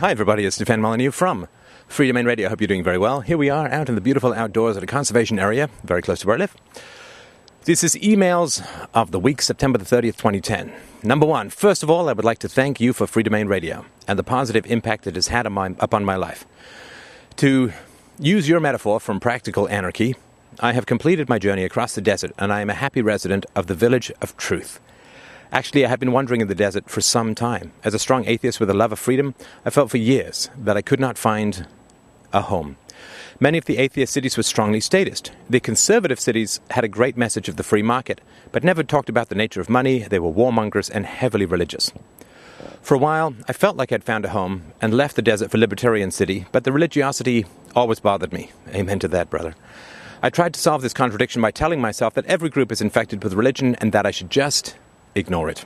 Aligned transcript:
Hi, 0.00 0.12
everybody. 0.12 0.44
It's 0.44 0.54
Stefan 0.54 0.80
Molyneux 0.80 1.10
from 1.10 1.48
Freedomain 1.88 2.24
Radio. 2.24 2.46
I 2.46 2.50
hope 2.50 2.60
you're 2.60 2.68
doing 2.68 2.84
very 2.84 2.98
well. 2.98 3.20
Here 3.20 3.36
we 3.36 3.50
are 3.50 3.66
out 3.66 3.88
in 3.88 3.96
the 3.96 4.00
beautiful 4.00 4.32
outdoors 4.32 4.76
at 4.76 4.82
a 4.84 4.86
conservation 4.86 5.40
area, 5.40 5.68
very 5.82 6.02
close 6.02 6.20
to 6.20 6.28
where 6.28 6.36
I 6.36 6.38
live. 6.38 6.56
This 7.64 7.82
is 7.82 7.96
emails 7.96 8.64
of 8.94 9.10
the 9.10 9.18
week, 9.18 9.42
September 9.42 9.76
the 9.76 9.84
30th, 9.84 10.16
2010. 10.16 10.72
Number 11.02 11.26
one, 11.26 11.50
first 11.50 11.82
of 11.82 11.90
all, 11.90 12.08
I 12.08 12.12
would 12.12 12.24
like 12.24 12.38
to 12.38 12.48
thank 12.48 12.80
you 12.80 12.92
for 12.92 13.08
Freedomain 13.08 13.48
Radio 13.48 13.86
and 14.06 14.16
the 14.16 14.22
positive 14.22 14.64
impact 14.66 15.08
it 15.08 15.16
has 15.16 15.26
had 15.26 15.46
on 15.46 15.52
my, 15.54 15.74
upon 15.80 16.04
my 16.04 16.14
life. 16.14 16.46
To 17.38 17.72
use 18.20 18.48
your 18.48 18.60
metaphor 18.60 19.00
from 19.00 19.18
practical 19.18 19.68
anarchy, 19.68 20.14
I 20.60 20.74
have 20.74 20.86
completed 20.86 21.28
my 21.28 21.40
journey 21.40 21.64
across 21.64 21.96
the 21.96 22.00
desert 22.00 22.30
and 22.38 22.52
I 22.52 22.60
am 22.60 22.70
a 22.70 22.74
happy 22.74 23.02
resident 23.02 23.46
of 23.56 23.66
the 23.66 23.74
village 23.74 24.12
of 24.22 24.36
truth. 24.36 24.78
Actually, 25.50 25.86
I 25.86 25.88
have 25.88 26.00
been 26.00 26.12
wandering 26.12 26.42
in 26.42 26.48
the 26.48 26.54
desert 26.54 26.90
for 26.90 27.00
some 27.00 27.34
time. 27.34 27.72
As 27.82 27.94
a 27.94 27.98
strong 27.98 28.26
atheist 28.26 28.60
with 28.60 28.68
a 28.68 28.74
love 28.74 28.92
of 28.92 28.98
freedom, 28.98 29.34
I 29.64 29.70
felt 29.70 29.90
for 29.90 29.96
years 29.96 30.50
that 30.56 30.76
I 30.76 30.82
could 30.82 31.00
not 31.00 31.16
find 31.16 31.66
a 32.34 32.42
home. 32.42 32.76
Many 33.40 33.56
of 33.56 33.64
the 33.64 33.78
atheist 33.78 34.12
cities 34.12 34.36
were 34.36 34.42
strongly 34.42 34.80
statist. 34.80 35.32
The 35.48 35.60
conservative 35.60 36.20
cities 36.20 36.60
had 36.70 36.84
a 36.84 36.88
great 36.88 37.16
message 37.16 37.48
of 37.48 37.56
the 37.56 37.62
free 37.62 37.82
market, 37.82 38.20
but 38.52 38.62
never 38.62 38.82
talked 38.82 39.08
about 39.08 39.30
the 39.30 39.34
nature 39.34 39.60
of 39.60 39.70
money, 39.70 40.00
they 40.00 40.18
were 40.18 40.30
warmongers 40.30 40.90
and 40.90 41.06
heavily 41.06 41.46
religious. 41.46 41.92
For 42.82 42.94
a 42.94 42.98
while, 42.98 43.34
I 43.48 43.52
felt 43.52 43.76
like 43.76 43.92
I'd 43.92 44.04
found 44.04 44.24
a 44.24 44.30
home 44.30 44.72
and 44.82 44.92
left 44.92 45.16
the 45.16 45.22
desert 45.22 45.50
for 45.50 45.58
Libertarian 45.58 46.10
City, 46.10 46.46
but 46.52 46.64
the 46.64 46.72
religiosity 46.72 47.46
always 47.74 48.00
bothered 48.00 48.32
me. 48.32 48.50
Amen 48.74 48.98
to 48.98 49.08
that, 49.08 49.30
brother. 49.30 49.54
I 50.22 50.30
tried 50.30 50.52
to 50.54 50.60
solve 50.60 50.82
this 50.82 50.92
contradiction 50.92 51.40
by 51.40 51.52
telling 51.52 51.80
myself 51.80 52.14
that 52.14 52.26
every 52.26 52.50
group 52.50 52.72
is 52.72 52.80
infected 52.80 53.22
with 53.22 53.34
religion 53.34 53.76
and 53.76 53.92
that 53.92 54.04
I 54.04 54.10
should 54.10 54.30
just 54.30 54.74
ignore 55.14 55.48
it. 55.48 55.64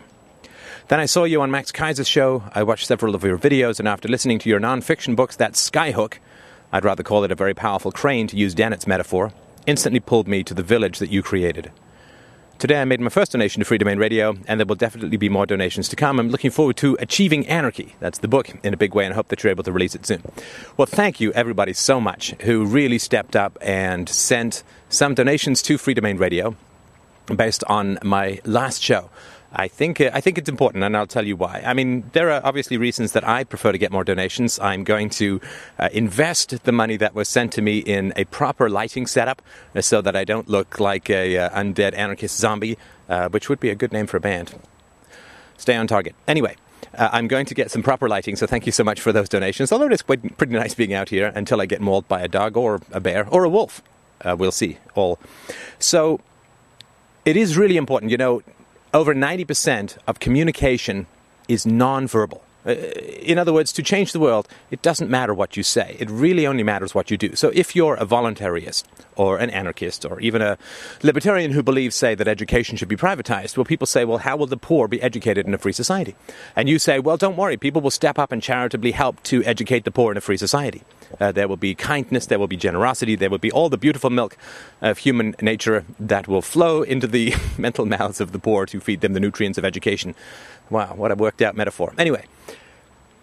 Then 0.89 1.01
I 1.01 1.07
saw 1.07 1.25
you 1.25 1.41
on 1.41 1.51
Max 1.51 1.73
Keiser's 1.73 2.09
show. 2.09 2.43
I 2.55 2.63
watched 2.65 2.87
several 2.87 3.15
of 3.15 3.25
your 3.25 3.39
videos, 3.39 3.79
and 3.79 3.89
after 3.89 4.09
listening 4.09 4.39
to 4.41 4.49
your 4.49 4.61
non-fiction 4.61 5.15
books, 5.15 5.37
that 5.37 5.53
skyhook, 5.53 6.19
I'd 6.73 6.85
rather 6.85 7.03
call 7.03 7.25
it 7.25 7.33
a 7.33 7.37
very 7.37 7.55
powerful 7.55 7.93
crane 7.93 8.27
to 8.29 8.37
use 8.37 8.55
Dennett's 8.55 8.87
metaphor, 8.87 9.33
instantly 9.67 10.01
pulled 10.01 10.27
me 10.29 10.43
to 10.45 10.55
the 10.55 10.63
village 10.63 10.99
that 10.99 11.11
you 11.11 11.23
created. 11.23 11.71
Today 12.59 12.81
I 12.81 12.85
made 12.85 13.01
my 13.01 13.09
first 13.09 13.33
donation 13.33 13.63
to 13.63 13.69
Freedomain 13.69 13.99
Radio, 13.99 14.37
and 14.47 14.61
there 14.61 14.67
will 14.67 14.77
definitely 14.77 15.17
be 15.17 15.29
more 15.29 15.47
donations 15.47 15.89
to 15.89 15.97
come. 15.97 16.21
I'm 16.21 16.29
looking 16.29 16.51
forward 16.51 16.77
to 16.77 16.97
Achieving 17.01 17.47
Anarchy. 17.49 17.97
That's 17.99 18.19
the 18.19 18.29
book 18.29 18.51
in 18.63 18.73
a 18.73 18.77
big 18.77 18.95
way, 18.95 19.05
and 19.05 19.13
I 19.13 19.17
hope 19.17 19.29
that 19.29 19.43
you're 19.43 19.51
able 19.51 19.65
to 19.65 19.73
release 19.73 19.97
it 19.97 20.07
soon. 20.07 20.23
Well, 20.77 20.87
thank 20.87 21.21
you, 21.21 21.33
everybody, 21.33 21.73
so 21.73 22.01
much 22.01 22.35
who 22.43 22.65
really 22.65 22.99
stepped 22.99 23.35
up 23.35 23.59
and 23.61 24.09
sent 24.09 24.63
some 24.89 25.15
donations 25.15 25.61
to 25.63 25.77
Freedomain 25.77 26.21
Radio 26.21 26.55
based 27.35 27.65
on 27.65 27.99
my 28.05 28.41
last 28.45 28.83
show. 28.83 29.11
I 29.55 29.69
think 29.69 30.01
uh, 30.01 30.11
I 30.13 30.21
think 30.21 30.39
it's 30.39 30.49
important, 30.49 30.83
and 30.83 30.97
I'll 30.97 31.07
tell 31.07 31.27
you 31.27 31.37
why. 31.37 31.63
I 31.65 31.75
mean, 31.75 32.05
there 32.13 32.31
are 32.31 32.41
obviously 32.45 32.79
reasons 32.79 33.13
that 33.13 33.27
I 33.27 33.45
prefer 33.45 33.73
to 33.73 33.79
get 33.79 33.93
more 33.93 34.05
donations. 34.05 34.59
I'm 34.59 34.83
going 34.83 35.11
to 35.11 35.41
uh, 35.79 35.89
invest 35.93 36.65
the 36.65 36.73
money 36.73 36.97
that 36.97 37.15
was 37.15 37.29
sent 37.29 37.53
to 37.55 37.63
me 37.63 37.79
in 37.79 38.13
a 38.17 38.25
proper 38.25 38.71
lighting 38.71 39.07
setup, 39.07 39.43
uh, 39.75 39.83
so 39.83 40.01
that 40.01 40.17
I 40.17 40.25
don't 40.25 40.49
look 40.49 40.81
like 40.81 41.11
a 41.11 41.37
uh, 41.37 41.51
undead 41.51 41.95
anarchist 41.95 42.39
zombie, 42.39 42.79
uh, 43.09 43.29
which 43.29 43.49
would 43.49 43.61
be 43.61 43.69
a 43.69 43.75
good 43.75 43.93
name 43.93 44.07
for 44.07 44.17
a 44.17 44.21
band. 44.21 44.55
Stay 45.57 45.77
on 45.77 45.87
target. 45.87 46.15
Anyway. 46.27 46.57
Uh, 46.95 47.09
I'm 47.11 47.27
going 47.27 47.47
to 47.47 47.55
get 47.55 47.71
some 47.71 47.83
proper 47.83 48.07
lighting, 48.07 48.37
so 48.37 48.47
thank 48.47 48.67
you 48.67 48.73
so 48.73 48.85
much 48.85 49.01
for 49.01 49.13
those 49.13 49.27
donations. 49.27 49.73
Although 49.73 49.87
it's 49.87 50.03
quite, 50.03 50.37
pretty 50.37 50.53
nice 50.53 50.75
being 50.75 50.93
out 50.93 51.09
here 51.09 51.33
until 51.35 51.59
I 51.59 51.65
get 51.65 51.81
mauled 51.81 52.07
by 52.07 52.21
a 52.21 52.29
dog 52.29 52.55
or 52.55 52.83
a 52.91 53.01
bear 53.01 53.27
or 53.29 53.45
a 53.45 53.49
wolf. 53.49 53.81
we'll 54.23 54.53
see. 54.53 54.77
All. 54.95 55.19
So 55.79 56.21
it 57.25 57.35
is 57.35 57.57
really 57.57 57.79
important. 57.79 58.11
You 58.11 58.19
know, 58.19 58.43
over 58.95 59.15
90% 59.15 59.99
of 60.07 60.21
communication 60.21 61.07
is 61.49 61.65
nonverbal. 61.65 62.41
Uh, 62.65 62.71
in 62.71 63.39
other 63.39 63.53
words, 63.53 63.73
to 63.73 63.83
change 63.83 64.13
the 64.13 64.21
world, 64.21 64.47
it 64.71 64.83
doesn't 64.83 65.11
matter 65.11 65.35
what 65.35 65.57
you 65.57 65.63
say. 65.63 65.97
It 65.99 66.09
really 66.09 66.47
only 66.47 66.63
matters 66.63 66.95
what 66.95 67.11
you 67.11 67.17
do. 67.17 67.35
So 67.35 67.51
if 67.55 67.75
you're 67.75 67.97
a 67.97 68.07
voluntarist 68.07 68.85
or 69.17 69.39
an 69.39 69.51
anarchist 69.51 70.05
or 70.05 70.21
even 70.21 70.43
a 70.43 70.57
libertarian 71.03 71.51
who 71.51 71.63
believes, 71.63 71.97
say, 71.97 72.15
that 72.15 72.29
education 72.29 72.77
should 72.77 72.89
be 72.89 72.97
privatized, 72.97 73.57
well, 73.57 73.65
people 73.65 73.87
say, 73.87 74.05
well, 74.05 74.19
how 74.19 74.37
will 74.37 74.47
the 74.47 74.57
poor 74.57 74.87
be 74.87 75.03
educated 75.03 75.47
in 75.47 75.55
a 75.55 75.59
free 75.59 75.73
society? 75.73 76.15
And 76.55 76.69
you 76.69 76.79
say, 76.79 77.01
well, 77.01 77.17
don't 77.17 77.37
worry, 77.37 77.57
people 77.57 77.81
will 77.81 77.91
step 77.91 78.19
up 78.19 78.31
and 78.31 78.41
charitably 78.41 78.93
help 78.93 79.21
to 79.25 79.43
educate 79.45 79.85
the 79.85 79.91
poor 79.91 80.13
in 80.13 80.17
a 80.17 80.21
free 80.21 80.37
society. 80.37 80.83
Uh, 81.21 81.33
there 81.33 81.49
will 81.49 81.57
be 81.57 81.75
kindness, 81.75 82.27
there 82.27 82.39
will 82.39 82.49
be 82.49 82.57
generosity, 82.57 83.15
there 83.15 83.31
will 83.31 83.39
be 83.39 83.53
all 83.53 83.69
the 83.69 83.79
beautiful 83.79 84.11
milk 84.11 84.37
of 84.81 84.99
human 84.99 85.35
nature 85.41 85.85
that 85.99 86.29
will 86.29 86.43
flow 86.43 86.83
into 86.83 87.07
the 87.07 87.35
mental 87.59 87.87
mouths 87.87 88.21
of 88.21 88.33
the 88.33 88.39
poor 88.39 88.67
to 88.67 88.81
feed 88.81 89.01
them 89.01 89.13
the 89.13 89.21
nutrients 89.21 89.59
of 89.59 89.65
education. 89.65 90.15
Wow, 90.71 90.95
what 90.95 91.11
a 91.11 91.15
worked 91.15 91.43
out 91.43 91.57
metaphor. 91.57 91.95
Anyway, 91.99 92.25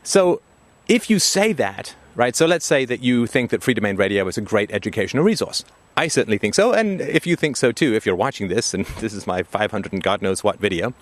so 0.03 0.41
if 0.87 1.09
you 1.09 1.19
say 1.19 1.53
that, 1.53 1.95
right, 2.15 2.35
so 2.35 2.45
let's 2.45 2.65
say 2.65 2.85
that 2.85 3.01
you 3.01 3.27
think 3.27 3.51
that 3.51 3.61
Freedomain 3.61 3.97
Radio 3.97 4.27
is 4.27 4.37
a 4.37 4.41
great 4.41 4.71
educational 4.71 5.23
resource. 5.23 5.63
I 5.97 6.07
certainly 6.07 6.37
think 6.37 6.55
so, 6.55 6.73
and 6.73 7.01
if 7.01 7.27
you 7.27 7.35
think 7.35 7.57
so 7.57 7.71
too, 7.71 7.93
if 7.93 8.05
you're 8.05 8.15
watching 8.15 8.47
this, 8.47 8.73
and 8.73 8.85
this 8.99 9.13
is 9.13 9.27
my 9.27 9.43
500 9.43 9.93
and 9.93 10.01
God 10.03 10.21
knows 10.21 10.43
what 10.43 10.59
video, 10.59 10.93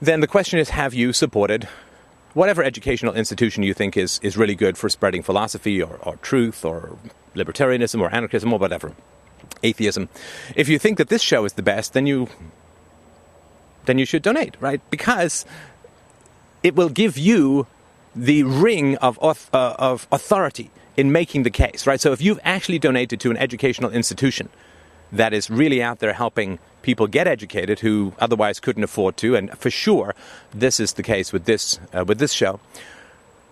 then 0.00 0.20
the 0.20 0.26
question 0.26 0.58
is 0.58 0.70
have 0.70 0.94
you 0.94 1.12
supported 1.12 1.68
whatever 2.38 2.62
educational 2.62 3.14
institution 3.14 3.64
you 3.64 3.74
think 3.74 3.96
is, 3.96 4.20
is 4.22 4.36
really 4.36 4.54
good 4.54 4.78
for 4.78 4.88
spreading 4.88 5.24
philosophy 5.24 5.82
or, 5.82 5.98
or 6.02 6.14
truth 6.18 6.64
or 6.64 6.96
libertarianism 7.34 8.00
or 8.00 8.14
anarchism 8.14 8.52
or 8.52 8.60
whatever, 8.60 8.94
atheism. 9.64 10.08
If 10.54 10.68
you 10.68 10.78
think 10.78 10.98
that 10.98 11.08
this 11.08 11.20
show 11.20 11.44
is 11.44 11.54
the 11.54 11.64
best, 11.64 11.94
then 11.94 12.06
you 12.06 12.28
then 13.86 13.98
you 13.98 14.04
should 14.04 14.22
donate, 14.22 14.54
right? 14.60 14.80
Because 14.90 15.46
it 16.62 16.76
will 16.76 16.90
give 16.90 17.16
you 17.16 17.66
the 18.14 18.42
ring 18.42 18.96
of, 18.98 19.18
uh, 19.22 19.74
of 19.78 20.06
authority 20.12 20.70
in 20.96 21.10
making 21.10 21.42
the 21.42 21.50
case, 21.50 21.86
right? 21.86 22.00
So 22.00 22.12
if 22.12 22.20
you've 22.20 22.40
actually 22.44 22.78
donated 22.78 23.18
to 23.20 23.30
an 23.30 23.38
educational 23.38 23.90
institution 23.90 24.50
that 25.10 25.32
is 25.32 25.48
really 25.48 25.82
out 25.82 26.00
there 26.00 26.12
helping 26.12 26.58
people 26.82 27.06
get 27.06 27.26
educated 27.26 27.80
who 27.80 28.12
otherwise 28.18 28.60
couldn't 28.60 28.84
afford 28.84 29.16
to, 29.18 29.34
and 29.34 29.56
for 29.58 29.70
sure 29.70 30.14
this 30.52 30.80
is 30.80 30.94
the 30.94 31.02
case 31.02 31.32
with 31.32 31.44
this 31.44 31.78
uh, 31.92 32.04
with 32.04 32.18
this 32.18 32.32
show. 32.32 32.60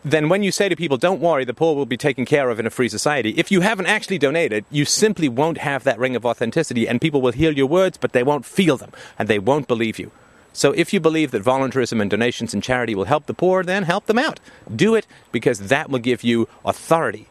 Then, 0.04 0.28
when 0.28 0.44
you 0.44 0.53
say 0.53 0.69
to 0.69 0.76
people, 0.76 0.97
"Don't 0.97 1.20
worry, 1.20 1.44
the 1.44 1.54
poor 1.54 1.75
will 1.75 1.87
be 1.87 1.97
taken 1.97 2.25
care 2.25 2.48
of 2.50 2.60
in 2.60 2.66
a 2.66 2.70
free 2.70 2.88
society," 2.88 3.31
if 3.37 3.50
you 3.50 3.60
haven't 3.60 3.87
actually 3.87 4.19
donated, 4.19 4.64
you 4.70 4.84
simply 4.84 5.28
won't 5.28 5.59
have 5.59 5.84
that 5.84 5.98
ring 5.98 6.14
of 6.14 6.25
authenticity, 6.25 6.87
and 6.88 7.00
people 7.00 7.20
will 7.20 7.32
hear 7.32 7.50
your 7.50 7.66
words, 7.66 7.98
but 7.98 8.12
they 8.12 8.22
won't 8.22 8.47
feel 8.47 8.76
them, 8.76 8.92
and 9.19 9.28
they 9.28 9.38
won't 9.38 9.66
believe 9.66 9.98
you. 9.98 10.10
So 10.53 10.72
if 10.72 10.94
you 10.94 11.00
believe 11.00 11.32
that 11.32 11.43
voluntarism 11.43 12.00
and 12.00 12.10
donations 12.10 12.54
and 12.54 12.62
charity 12.62 12.94
will 12.94 13.04
help 13.04 13.26
the 13.26 13.34
poor, 13.34 13.62
then 13.62 13.82
help 13.82 14.06
them 14.06 14.19
out. 14.19 14.41
Do 14.75 14.94
it 14.94 15.06
because 15.31 15.69
that 15.69 15.91
will 15.91 15.98
give 15.98 16.25
you 16.25 16.48
authority 16.64 17.28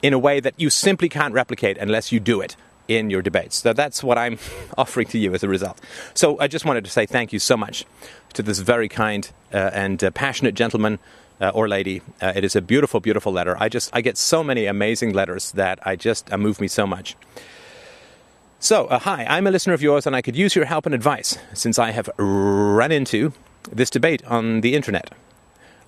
in 0.00 0.14
a 0.14 0.18
way 0.18 0.40
that 0.40 0.54
you 0.56 0.70
simply 0.70 1.10
can't 1.10 1.34
replicate 1.34 1.76
unless 1.76 2.12
you 2.12 2.18
do 2.18 2.40
it 2.40 2.56
in 2.88 3.10
your 3.10 3.22
debates. 3.22 3.56
So 3.56 3.72
that's 3.72 4.02
what 4.02 4.18
I'm 4.18 4.38
offering 4.78 5.06
to 5.08 5.18
you 5.18 5.34
as 5.34 5.42
a 5.42 5.48
result. 5.48 5.80
So 6.14 6.38
I 6.38 6.48
just 6.48 6.64
wanted 6.64 6.84
to 6.84 6.90
say 6.90 7.06
thank 7.06 7.32
you 7.32 7.38
so 7.38 7.56
much 7.56 7.84
to 8.34 8.42
this 8.42 8.58
very 8.60 8.88
kind 8.88 9.30
uh, 9.52 9.70
and 9.72 10.02
uh, 10.02 10.10
passionate 10.10 10.54
gentleman 10.54 10.98
uh, 11.40 11.50
or 11.50 11.68
lady. 11.68 12.02
Uh, 12.20 12.32
it 12.34 12.44
is 12.44 12.56
a 12.56 12.62
beautiful, 12.62 13.00
beautiful 13.00 13.32
letter. 13.32 13.56
I 13.58 13.68
just 13.68 13.90
I 13.92 14.00
get 14.00 14.16
so 14.16 14.44
many 14.44 14.66
amazing 14.66 15.12
letters 15.12 15.52
that 15.52 15.78
I 15.86 15.96
just 15.96 16.32
uh, 16.32 16.38
move 16.38 16.60
me 16.60 16.68
so 16.68 16.86
much. 16.86 17.16
So, 18.60 18.86
uh, 18.86 19.00
hi, 19.00 19.26
I'm 19.28 19.48
a 19.48 19.50
listener 19.50 19.74
of 19.74 19.82
yours 19.82 20.06
and 20.06 20.14
I 20.14 20.22
could 20.22 20.36
use 20.36 20.54
your 20.54 20.66
help 20.66 20.86
and 20.86 20.94
advice 20.94 21.36
since 21.52 21.80
I 21.80 21.90
have 21.90 22.08
run 22.16 22.92
into 22.92 23.32
this 23.72 23.90
debate 23.90 24.24
on 24.26 24.60
the 24.60 24.76
internet. 24.76 25.10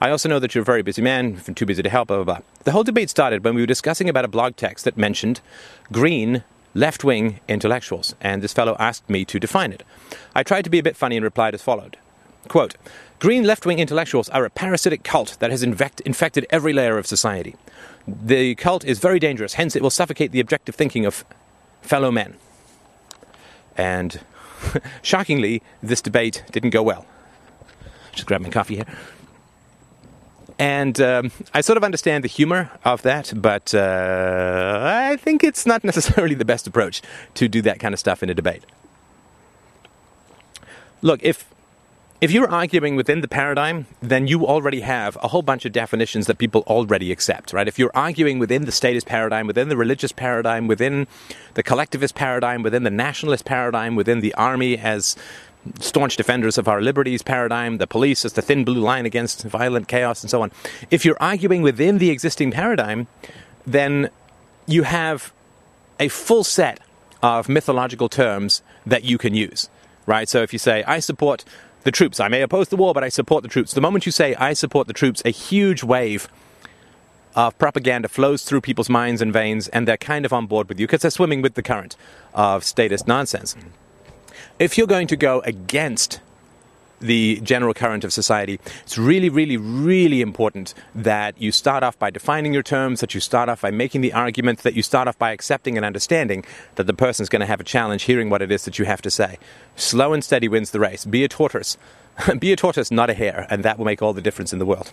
I 0.01 0.11
also 0.11 0.29
know 0.29 0.41
that 0.41 0.55
you're 0.55 0.63
a 0.63 0.65
very 0.65 0.83
busy 0.83 1.01
man, 1.01 1.37
too 1.55 1.67
busy 1.67 1.85
to 1.85 1.89
help, 1.89 2.09
blah, 2.09 2.17
blah, 2.17 2.25
blah. 2.25 2.45
The 2.65 2.73
whole 2.73 2.83
debate 2.83 3.11
started 3.11 3.45
when 3.45 3.55
we 3.55 3.63
were 3.63 3.67
discussing 3.67 4.09
about 4.09 4.25
a 4.25 4.29
blog 4.29 4.57
text 4.57 4.85
that 4.85 4.97
mentioned 4.97 5.41
green 5.93 6.43
left 6.75 7.05
wing 7.05 7.41
intellectuals, 7.49 8.15
and 8.21 8.43
this 8.43 8.53
fellow 8.53 8.77
asked 8.79 9.09
me 9.09 9.25
to 9.25 9.39
define 9.39 9.73
it. 9.73 9.83
I 10.35 10.43
tried 10.43 10.63
to 10.63 10.71
be 10.71 10.79
a 10.79 10.83
bit 10.83 10.97
funny 10.97 11.17
and 11.17 11.25
replied 11.25 11.55
as 11.55 11.63
followed 11.63 11.97
Quote, 12.49 12.75
Green 13.21 13.45
left 13.45 13.65
wing 13.65 13.79
intellectuals 13.79 14.29
are 14.29 14.45
a 14.45 14.51
parasitic 14.51 15.03
cult 15.03 15.37
that 15.41 15.51
has 15.51 15.63
infect- 15.63 16.01
infected 16.01 16.47
every 16.51 16.73
layer 16.73 16.99
of 16.99 17.07
society. 17.07 17.55
The 18.07 18.55
cult 18.57 18.85
is 18.85 18.99
very 18.99 19.19
dangerous, 19.19 19.55
hence, 19.55 19.75
it 19.75 19.83
will 19.83 19.91
suffocate 19.91 20.33
the 20.33 20.41
objective 20.41 20.75
thinking 20.75 21.07
of 21.07 21.25
fellow 21.81 22.11
men. 22.11 22.35
And 23.77 24.21
shockingly, 25.03 25.63
this 25.83 26.03
debate 26.03 26.45
didn't 26.51 26.71
go 26.71 26.83
well. 26.83 27.07
Just 28.13 28.27
grab 28.27 28.43
my 28.43 28.51
coffee 28.51 28.77
here. 28.77 28.87
And 30.59 31.01
um, 31.01 31.33
I 31.53 31.61
sort 31.61 31.77
of 31.77 31.85
understand 31.85 32.23
the 32.23 32.29
humor 32.29 32.71
of 32.85 33.03
that, 33.03 33.33
but 33.35 33.75
uh, 33.75 34.81
I 34.83 35.17
think 35.17 35.43
it's 35.43 35.67
not 35.67 35.83
necessarily 35.91 36.35
the 36.35 36.45
best 36.45 36.67
approach 36.67 37.03
to 37.35 37.49
do 37.49 37.61
that 37.63 37.81
kind 37.81 37.93
of 37.93 37.99
stuff 37.99 38.23
in 38.23 38.31
a 38.31 38.35
debate. 38.35 38.65
Look, 41.03 41.21
if 41.23 41.45
if 42.21 42.31
you're 42.31 42.51
arguing 42.51 42.97
within 42.97 43.21
the 43.21 43.29
paradigm, 43.29 43.87
then 44.01 44.27
you 44.27 44.47
already 44.47 44.81
have 44.81 45.19
a 45.23 45.29
whole 45.29 45.43
bunch 45.43 45.67
of 45.67 45.73
definitions 45.73 46.27
that 46.27 46.39
people 46.39 46.63
already 46.67 47.13
accept, 47.13 47.53
right? 47.53 47.69
If 47.69 47.79
you're 47.79 47.91
arguing 47.95 48.39
within 48.39 48.65
the 48.65 48.73
statist 48.73 49.07
paradigm, 49.07 49.47
within 49.47 49.69
the 49.69 49.77
religious 49.77 50.13
paradigm, 50.13 50.67
within 50.67 51.07
the 51.53 51.63
collectivist 51.63 52.15
paradigm, 52.15 52.63
within 52.63 52.83
the 52.83 52.91
nationalist 52.91 53.45
paradigm, 53.45 53.95
within 53.95 54.21
the 54.21 54.33
army 54.37 54.79
as 54.79 55.17
staunch 55.81 56.17
defenders 56.17 56.59
of 56.59 56.69
our 56.69 56.81
liberties 56.81 57.23
paradigm, 57.23 57.79
the 57.79 57.87
police 57.87 58.25
as 58.25 58.35
the 58.35 58.43
thin 58.43 58.65
blue 58.65 58.81
line 58.81 59.07
against 59.07 59.43
violent 59.45 59.89
chaos, 59.89 60.23
and 60.23 60.31
so 60.31 60.43
on. 60.43 60.53
If 60.91 61.05
you're 61.05 61.17
arguing 61.21 61.63
within 61.63 61.99
the 61.99 62.11
existing 62.11 62.51
paradigm, 62.51 63.07
then 63.67 64.11
you 64.67 64.83
have 64.83 65.33
a 65.99 66.09
full 66.09 66.45
set 66.45 66.81
of 67.23 67.49
mythological 67.49 68.09
terms 68.09 68.63
that 68.85 69.05
you 69.05 69.17
can 69.17 69.35
use, 69.35 69.71
right? 70.07 70.29
So 70.29 70.43
if 70.43 70.53
you 70.53 70.59
say, 70.59 70.83
I 70.85 70.99
support 71.01 71.45
the 71.85 71.91
troops, 71.91 72.21
I 72.21 72.29
may 72.29 72.43
oppose 72.43 72.69
the 72.69 72.77
war, 72.77 72.93
but 72.95 73.05
I 73.05 73.09
support 73.09 73.43
the 73.43 73.49
troops. 73.49 73.73
The 73.73 73.81
moment 73.81 74.07
you 74.07 74.13
say, 74.13 74.35
I 74.35 74.53
support 74.53 74.87
the 74.87 74.93
troops, 74.93 75.23
a 75.25 75.31
huge 75.31 75.83
wave 75.83 76.29
of 77.35 77.59
propaganda 77.59 78.09
flows 78.09 78.45
through 78.45 78.61
people's 78.61 78.91
minds 78.91 79.21
and 79.21 79.33
veins, 79.33 79.69
and 79.69 79.89
they're 79.89 79.97
kind 79.97 80.25
of 80.25 80.33
on 80.33 80.47
board 80.47 80.69
with 80.69 80.79
you 80.79 80.87
because 80.87 81.03
they're 81.03 81.11
swimming 81.11 81.43
with 81.43 81.55
the 81.55 81.63
current 81.63 81.97
of 82.35 82.65
statist 82.65 83.09
nonsense. 83.09 83.57
If 84.59 84.79
you're 84.79 84.87
going 84.87 85.07
to 85.09 85.17
go 85.17 85.41
against 85.41 86.21
the 87.01 87.41
general 87.43 87.75
current 87.75 88.05
of 88.05 88.13
society, 88.13 88.59
it's 88.83 88.97
really, 88.97 89.29
really, 89.29 89.57
really 89.57 90.21
important 90.23 90.75
that 90.95 91.41
you 91.41 91.53
start 91.53 91.83
off 91.83 91.99
by 91.99 92.11
defining 92.11 92.55
your 92.55 92.63
terms, 92.63 93.01
that 93.01 93.15
you 93.15 93.21
start 93.21 93.49
off 93.49 93.61
by 93.61 93.71
making 93.71 94.01
the 94.01 94.13
argument, 94.13 94.61
that 94.61 94.75
you 94.75 94.83
start 94.83 95.09
off 95.09 95.19
by 95.19 95.33
accepting 95.33 95.77
and 95.77 95.85
understanding 95.85 96.45
that 96.77 96.87
the 96.87 96.95
person's 96.95 97.29
going 97.29 97.41
to 97.41 97.47
have 97.47 97.61
a 97.61 97.65
challenge 97.65 98.05
hearing 98.05 98.31
what 98.31 98.43
it 98.43 98.51
is 98.51 98.65
that 98.65 98.79
you 98.79 98.85
have 98.85 99.03
to 99.03 99.11
say. 99.11 99.39
Slow 99.77 100.13
and 100.13 100.25
steady 100.25 100.49
wins 100.49 100.71
the 100.71 100.81
race. 100.81 101.05
Be 101.05 101.25
a 101.25 101.29
tortoise. 101.29 101.77
Be 102.39 102.53
a 102.53 102.57
tortoise, 102.57 102.91
not 102.91 103.11
a 103.11 103.15
hare, 103.15 103.47
and 103.51 103.65
that 103.65 103.77
will 103.77 103.85
make 103.85 104.01
all 104.01 104.13
the 104.13 104.23
difference 104.23 104.53
in 104.53 104.59
the 104.59 104.67
world. 104.67 104.93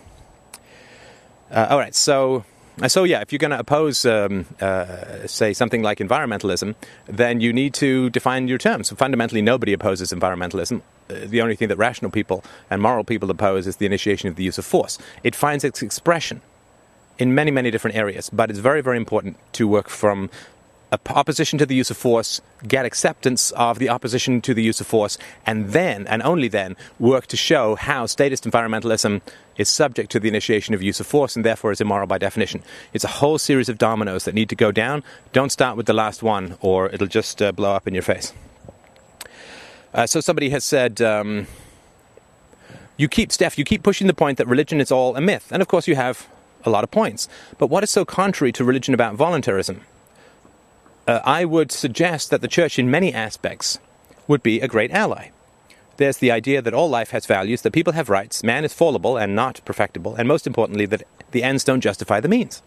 Uh, 1.50 1.68
all 1.70 1.78
right, 1.78 1.94
so 1.94 2.44
so 2.88 3.04
yeah, 3.04 3.20
if 3.20 3.32
you're 3.32 3.38
going 3.38 3.50
to 3.50 3.58
oppose, 3.58 4.06
um, 4.06 4.46
uh, 4.60 5.26
say, 5.26 5.52
something 5.52 5.82
like 5.82 5.98
environmentalism, 5.98 6.74
then 7.06 7.40
you 7.40 7.52
need 7.52 7.74
to 7.74 8.10
define 8.10 8.48
your 8.48 8.58
terms. 8.58 8.88
So 8.88 8.96
fundamentally, 8.96 9.42
nobody 9.42 9.72
opposes 9.72 10.12
environmentalism. 10.12 10.80
Uh, 11.10 11.14
the 11.26 11.42
only 11.42 11.56
thing 11.56 11.68
that 11.68 11.76
rational 11.76 12.10
people 12.10 12.42
and 12.70 12.80
moral 12.80 13.04
people 13.04 13.30
oppose 13.30 13.66
is 13.66 13.76
the 13.76 13.86
initiation 13.86 14.28
of 14.28 14.36
the 14.36 14.44
use 14.44 14.58
of 14.58 14.64
force. 14.64 14.98
It 15.22 15.34
finds 15.34 15.64
its 15.64 15.82
expression 15.82 16.40
in 17.18 17.34
many, 17.34 17.50
many 17.50 17.70
different 17.70 17.96
areas, 17.96 18.30
but 18.30 18.50
it's 18.50 18.58
very, 18.58 18.80
very 18.80 18.96
important 18.96 19.36
to 19.52 19.68
work 19.68 19.88
from 19.88 20.30
opposition 21.08 21.58
to 21.58 21.66
the 21.66 21.74
use 21.74 21.90
of 21.90 21.96
force, 21.96 22.40
get 22.66 22.84
acceptance 22.84 23.50
of 23.52 23.78
the 23.78 23.88
opposition 23.88 24.40
to 24.42 24.54
the 24.54 24.62
use 24.62 24.80
of 24.80 24.86
force, 24.86 25.18
and 25.46 25.70
then, 25.70 26.06
and 26.06 26.22
only 26.22 26.48
then, 26.48 26.76
work 26.98 27.26
to 27.28 27.36
show 27.36 27.74
how 27.74 28.06
statist 28.06 28.44
environmentalism 28.44 29.20
is 29.56 29.68
subject 29.68 30.10
to 30.10 30.20
the 30.20 30.28
initiation 30.28 30.74
of 30.74 30.82
use 30.82 31.00
of 31.00 31.06
force 31.06 31.36
and 31.36 31.44
therefore 31.44 31.72
is 31.72 31.80
immoral 31.80 32.06
by 32.06 32.18
definition. 32.18 32.62
It's 32.92 33.04
a 33.04 33.08
whole 33.08 33.38
series 33.38 33.68
of 33.68 33.78
dominoes 33.78 34.24
that 34.24 34.34
need 34.34 34.48
to 34.50 34.56
go 34.56 34.72
down. 34.72 35.02
Don't 35.32 35.50
start 35.50 35.76
with 35.76 35.86
the 35.86 35.92
last 35.92 36.22
one, 36.22 36.56
or 36.60 36.88
it'll 36.90 37.06
just 37.06 37.40
uh, 37.40 37.52
blow 37.52 37.72
up 37.72 37.86
in 37.86 37.94
your 37.94 38.02
face. 38.02 38.32
Uh, 39.94 40.06
so 40.06 40.20
somebody 40.20 40.50
has 40.50 40.64
said. 40.64 41.00
Um, 41.00 41.46
you 42.96 43.08
keep, 43.08 43.32
Steph, 43.32 43.58
you 43.58 43.64
keep 43.64 43.82
pushing 43.82 44.06
the 44.06 44.14
point 44.14 44.38
that 44.38 44.46
religion 44.46 44.80
is 44.80 44.92
all 44.92 45.16
a 45.16 45.20
myth. 45.20 45.48
And 45.50 45.62
of 45.62 45.68
course, 45.68 45.88
you 45.88 45.96
have 45.96 46.28
a 46.64 46.70
lot 46.70 46.84
of 46.84 46.90
points. 46.90 47.28
But 47.58 47.68
what 47.68 47.82
is 47.82 47.90
so 47.90 48.04
contrary 48.04 48.52
to 48.52 48.64
religion 48.64 48.94
about 48.94 49.16
voluntarism? 49.16 49.80
Uh, 51.06 51.20
I 51.24 51.44
would 51.44 51.72
suggest 51.72 52.30
that 52.30 52.40
the 52.40 52.48
church, 52.48 52.78
in 52.78 52.90
many 52.90 53.12
aspects, 53.12 53.78
would 54.28 54.42
be 54.42 54.60
a 54.60 54.68
great 54.68 54.90
ally. 54.90 55.30
There's 55.96 56.18
the 56.18 56.30
idea 56.30 56.62
that 56.62 56.74
all 56.74 56.88
life 56.88 57.10
has 57.10 57.26
values, 57.26 57.62
that 57.62 57.72
people 57.72 57.92
have 57.92 58.08
rights, 58.08 58.42
man 58.42 58.64
is 58.64 58.72
fallible 58.72 59.16
and 59.16 59.34
not 59.34 59.60
perfectible, 59.64 60.14
and 60.14 60.26
most 60.26 60.46
importantly, 60.46 60.86
that 60.86 61.02
the 61.32 61.42
ends 61.42 61.64
don't 61.64 61.80
justify 61.80 62.20
the 62.20 62.28
means. 62.28 62.62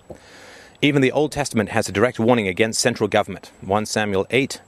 Even 0.81 1.01
the 1.01 1.11
Old 1.11 1.31
Testament 1.31 1.69
has 1.69 1.89
a 1.89 1.91
direct 1.91 2.19
warning 2.19 2.47
against 2.47 2.79
central 2.79 3.07
government. 3.07 3.51
1 3.61 3.85
Samuel 3.85 4.27
8, 4.29 4.61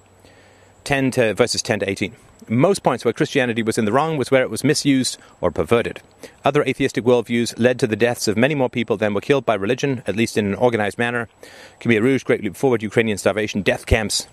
10 0.83 1.11
to 1.11 1.33
verses 1.33 1.61
10 1.61 1.79
to 1.81 1.89
18. 1.89 2.15
Most 2.47 2.83
points 2.83 3.03
where 3.03 3.13
Christianity 3.13 3.63
was 3.63 3.77
in 3.77 3.85
the 3.85 3.91
wrong 3.91 4.17
was 4.17 4.31
where 4.31 4.41
it 4.41 4.49
was 4.49 4.63
misused 4.63 5.17
or 5.41 5.51
perverted. 5.51 6.01
Other 6.45 6.63
atheistic 6.63 7.03
worldviews 7.03 7.57
led 7.57 7.79
to 7.79 7.87
the 7.87 7.95
deaths 7.95 8.27
of 8.27 8.37
many 8.37 8.55
more 8.55 8.69
people 8.69 8.95
than 8.95 9.13
were 9.13 9.21
killed 9.21 9.45
by 9.45 9.55
religion, 9.55 10.03
at 10.07 10.15
least 10.15 10.37
in 10.37 10.45
an 10.45 10.55
organized 10.55 10.97
manner. 10.97 11.27
Khmer 11.81 12.01
Rouge, 12.01 12.23
Great 12.23 12.43
Leap 12.43 12.55
Forward, 12.55 12.81
Ukrainian 12.81 13.17
starvation, 13.17 13.61
death 13.61 13.85
camps, 13.85 14.27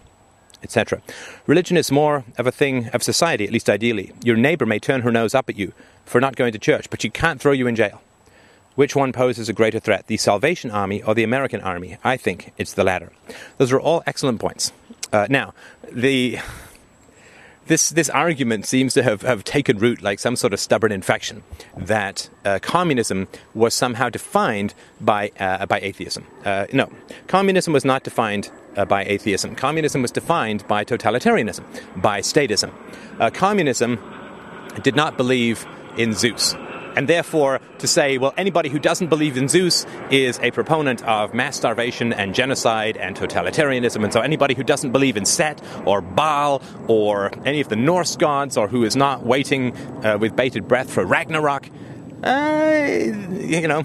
etc. 0.62 1.02
Religion 1.46 1.76
is 1.76 1.90
more 1.90 2.24
of 2.38 2.46
a 2.46 2.52
thing 2.52 2.88
of 2.88 3.02
society, 3.02 3.44
at 3.44 3.52
least 3.52 3.68
ideally. 3.68 4.12
Your 4.22 4.36
neighbor 4.36 4.66
may 4.66 4.78
turn 4.78 5.02
her 5.02 5.12
nose 5.12 5.34
up 5.34 5.48
at 5.48 5.58
you 5.58 5.72
for 6.04 6.20
not 6.20 6.36
going 6.36 6.52
to 6.52 6.58
church, 6.58 6.90
but 6.90 7.02
she 7.02 7.10
can't 7.10 7.40
throw 7.40 7.52
you 7.52 7.66
in 7.66 7.76
jail. 7.76 8.00
Which 8.74 8.96
one 8.96 9.12
poses 9.12 9.48
a 9.48 9.52
greater 9.52 9.78
threat, 9.78 10.08
the 10.08 10.16
Salvation 10.16 10.70
Army 10.70 11.00
or 11.02 11.14
the 11.14 11.22
American 11.22 11.60
Army? 11.60 11.96
I 12.02 12.16
think 12.16 12.52
it's 12.58 12.74
the 12.74 12.82
latter. 12.82 13.12
Those 13.58 13.72
are 13.72 13.80
all 13.80 14.02
excellent 14.06 14.40
points. 14.40 14.72
Uh, 15.12 15.28
now, 15.30 15.54
the 15.92 16.38
this 17.66 17.90
this 17.90 18.10
argument 18.10 18.66
seems 18.66 18.94
to 18.94 19.02
have, 19.02 19.22
have 19.22 19.44
taken 19.44 19.78
root 19.78 20.02
like 20.02 20.18
some 20.18 20.36
sort 20.36 20.52
of 20.52 20.60
stubborn 20.60 20.92
infection 20.92 21.42
that 21.76 22.28
uh, 22.44 22.58
communism 22.60 23.28
was 23.54 23.74
somehow 23.74 24.08
defined 24.08 24.74
by 25.00 25.30
uh, 25.38 25.66
by 25.66 25.80
atheism. 25.80 26.26
Uh, 26.44 26.66
no, 26.72 26.90
communism 27.26 27.72
was 27.72 27.84
not 27.84 28.04
defined 28.04 28.50
uh, 28.76 28.84
by 28.84 29.04
atheism. 29.04 29.54
Communism 29.54 30.02
was 30.02 30.10
defined 30.10 30.66
by 30.68 30.84
totalitarianism, 30.84 31.64
by 32.00 32.20
statism. 32.20 32.72
Uh, 33.20 33.30
communism 33.30 33.98
did 34.82 34.96
not 34.96 35.16
believe 35.16 35.66
in 35.96 36.12
Zeus. 36.12 36.54
And 36.96 37.08
therefore, 37.08 37.60
to 37.78 37.86
say, 37.86 38.18
well, 38.18 38.34
anybody 38.36 38.68
who 38.68 38.78
doesn't 38.78 39.08
believe 39.08 39.36
in 39.36 39.48
Zeus 39.48 39.86
is 40.10 40.38
a 40.40 40.50
proponent 40.50 41.02
of 41.04 41.34
mass 41.34 41.56
starvation 41.56 42.12
and 42.12 42.34
genocide 42.34 42.96
and 42.96 43.16
totalitarianism. 43.16 44.04
And 44.04 44.12
so 44.12 44.20
anybody 44.20 44.54
who 44.54 44.62
doesn't 44.62 44.92
believe 44.92 45.16
in 45.16 45.24
Set 45.24 45.60
or 45.84 46.00
Baal 46.00 46.62
or 46.88 47.30
any 47.44 47.60
of 47.60 47.68
the 47.68 47.76
Norse 47.76 48.16
gods 48.16 48.56
or 48.56 48.68
who 48.68 48.84
is 48.84 48.96
not 48.96 49.24
waiting 49.24 49.76
uh, 50.04 50.18
with 50.18 50.36
bated 50.36 50.68
breath 50.68 50.90
for 50.90 51.04
Ragnarok, 51.04 51.68
uh, 52.22 52.86
you 53.32 53.68
know, 53.68 53.84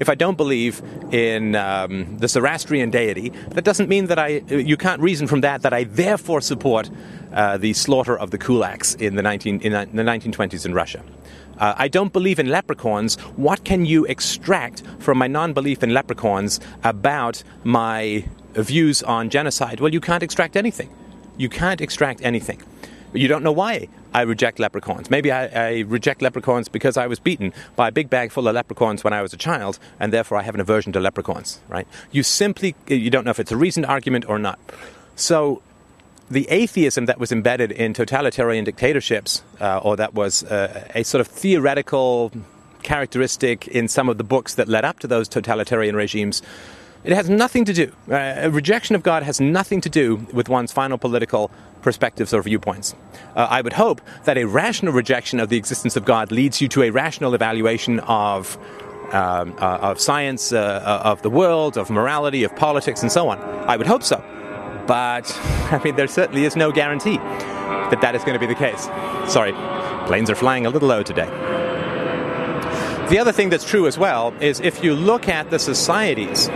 if 0.00 0.08
I 0.08 0.14
don't 0.14 0.36
believe 0.36 0.82
in 1.12 1.54
um, 1.54 2.18
the 2.18 2.28
Zoroastrian 2.28 2.90
deity, 2.90 3.30
that 3.50 3.64
doesn't 3.64 3.88
mean 3.88 4.06
that 4.06 4.18
I, 4.18 4.42
you 4.48 4.76
can't 4.76 5.00
reason 5.00 5.26
from 5.26 5.42
that 5.42 5.62
that 5.62 5.72
I 5.72 5.84
therefore 5.84 6.40
support 6.40 6.90
uh, 7.32 7.56
the 7.58 7.72
slaughter 7.72 8.18
of 8.18 8.30
the 8.30 8.38
kulaks 8.38 9.00
in 9.00 9.16
the, 9.16 9.22
19, 9.22 9.60
in 9.60 9.72
the 9.72 10.02
1920s 10.02 10.66
in 10.66 10.74
Russia. 10.74 11.02
Uh, 11.58 11.74
I 11.76 11.88
don't 11.88 12.12
believe 12.12 12.38
in 12.38 12.48
leprechauns. 12.48 13.16
What 13.36 13.64
can 13.64 13.84
you 13.86 14.04
extract 14.06 14.82
from 14.98 15.18
my 15.18 15.26
non 15.26 15.52
belief 15.52 15.82
in 15.82 15.92
leprechauns 15.92 16.60
about 16.82 17.42
my 17.64 18.24
views 18.54 19.02
on 19.02 19.30
genocide? 19.30 19.80
Well, 19.80 19.92
you 19.92 20.00
can't 20.00 20.22
extract 20.22 20.56
anything. 20.56 20.90
You 21.36 21.48
can't 21.48 21.80
extract 21.80 22.20
anything. 22.22 22.62
You 23.14 23.28
don't 23.28 23.42
know 23.42 23.52
why 23.52 23.88
I 24.14 24.22
reject 24.22 24.58
leprechauns. 24.58 25.10
Maybe 25.10 25.30
I, 25.30 25.46
I, 25.46 25.78
reject 25.80 26.22
leprechauns 26.22 26.68
because 26.68 26.96
I 26.96 27.06
was 27.06 27.18
beaten 27.18 27.52
by 27.76 27.88
a 27.88 27.92
big 27.92 28.08
bag 28.08 28.32
full 28.32 28.48
of 28.48 28.54
leprechauns 28.54 29.04
when 29.04 29.12
I 29.12 29.20
was 29.20 29.32
a 29.32 29.36
child, 29.36 29.78
and 30.00 30.12
therefore 30.12 30.38
I 30.38 30.42
have 30.42 30.54
an 30.54 30.60
aversion 30.60 30.92
to 30.92 31.00
leprechauns. 31.00 31.60
Right? 31.68 31.86
You 32.10 32.22
simply 32.22 32.74
you 32.86 33.10
don't 33.10 33.24
know 33.24 33.30
if 33.30 33.40
it's 33.40 33.52
a 33.52 33.56
reasoned 33.56 33.86
argument 33.86 34.24
or 34.28 34.38
not. 34.38 34.58
So 35.14 35.62
the 36.30 36.48
atheism 36.48 37.06
that 37.06 37.18
was 37.18 37.32
embedded 37.32 37.72
in 37.72 37.94
totalitarian 37.94 38.64
dictatorships, 38.64 39.42
uh, 39.60 39.78
or 39.78 39.96
that 39.96 40.14
was 40.14 40.44
uh, 40.44 40.88
a 40.94 41.02
sort 41.02 41.20
of 41.20 41.26
theoretical 41.26 42.32
characteristic 42.82 43.68
in 43.68 43.88
some 43.88 44.08
of 44.08 44.18
the 44.18 44.24
books 44.24 44.54
that 44.54 44.68
led 44.68 44.84
up 44.84 44.98
to 45.00 45.06
those 45.06 45.28
totalitarian 45.28 45.94
regimes, 45.94 46.42
it 47.04 47.12
has 47.12 47.28
nothing 47.28 47.64
to 47.64 47.72
do. 47.72 47.92
Uh, 48.08 48.34
a 48.42 48.50
rejection 48.50 48.94
of 48.94 49.02
God 49.02 49.22
has 49.22 49.40
nothing 49.40 49.80
to 49.80 49.88
do 49.88 50.26
with 50.32 50.48
one's 50.48 50.72
final 50.72 50.98
political 50.98 51.50
perspectives 51.82 52.32
or 52.32 52.42
viewpoints. 52.42 52.94
Uh, 53.34 53.48
I 53.50 53.60
would 53.60 53.72
hope 53.72 54.00
that 54.24 54.38
a 54.38 54.44
rational 54.44 54.92
rejection 54.92 55.40
of 55.40 55.48
the 55.48 55.56
existence 55.56 55.96
of 55.96 56.04
God 56.04 56.30
leads 56.30 56.60
you 56.60 56.68
to 56.68 56.82
a 56.82 56.90
rational 56.90 57.34
evaluation 57.34 58.00
of 58.00 58.56
um, 59.12 59.54
uh, 59.58 59.78
of 59.82 60.00
science, 60.00 60.54
uh, 60.54 61.02
of 61.04 61.20
the 61.20 61.28
world, 61.28 61.76
of 61.76 61.90
morality, 61.90 62.44
of 62.44 62.56
politics, 62.56 63.02
and 63.02 63.12
so 63.12 63.28
on. 63.28 63.38
I 63.68 63.76
would 63.76 63.86
hope 63.86 64.02
so. 64.02 64.24
But, 64.86 65.32
I 65.70 65.80
mean, 65.84 65.96
there 65.96 66.08
certainly 66.08 66.44
is 66.44 66.56
no 66.56 66.72
guarantee 66.72 67.16
that 67.16 68.00
that 68.00 68.14
is 68.14 68.22
going 68.24 68.34
to 68.34 68.40
be 68.40 68.46
the 68.46 68.58
case. 68.58 68.84
Sorry, 69.32 69.52
planes 70.06 70.30
are 70.30 70.34
flying 70.34 70.66
a 70.66 70.70
little 70.70 70.88
low 70.88 71.02
today. 71.02 71.28
The 73.10 73.18
other 73.18 73.32
thing 73.32 73.50
that's 73.50 73.68
true 73.68 73.86
as 73.86 73.98
well 73.98 74.34
is 74.40 74.60
if 74.60 74.82
you 74.82 74.94
look 74.94 75.28
at 75.28 75.50
the 75.50 75.58
societies 75.58 76.48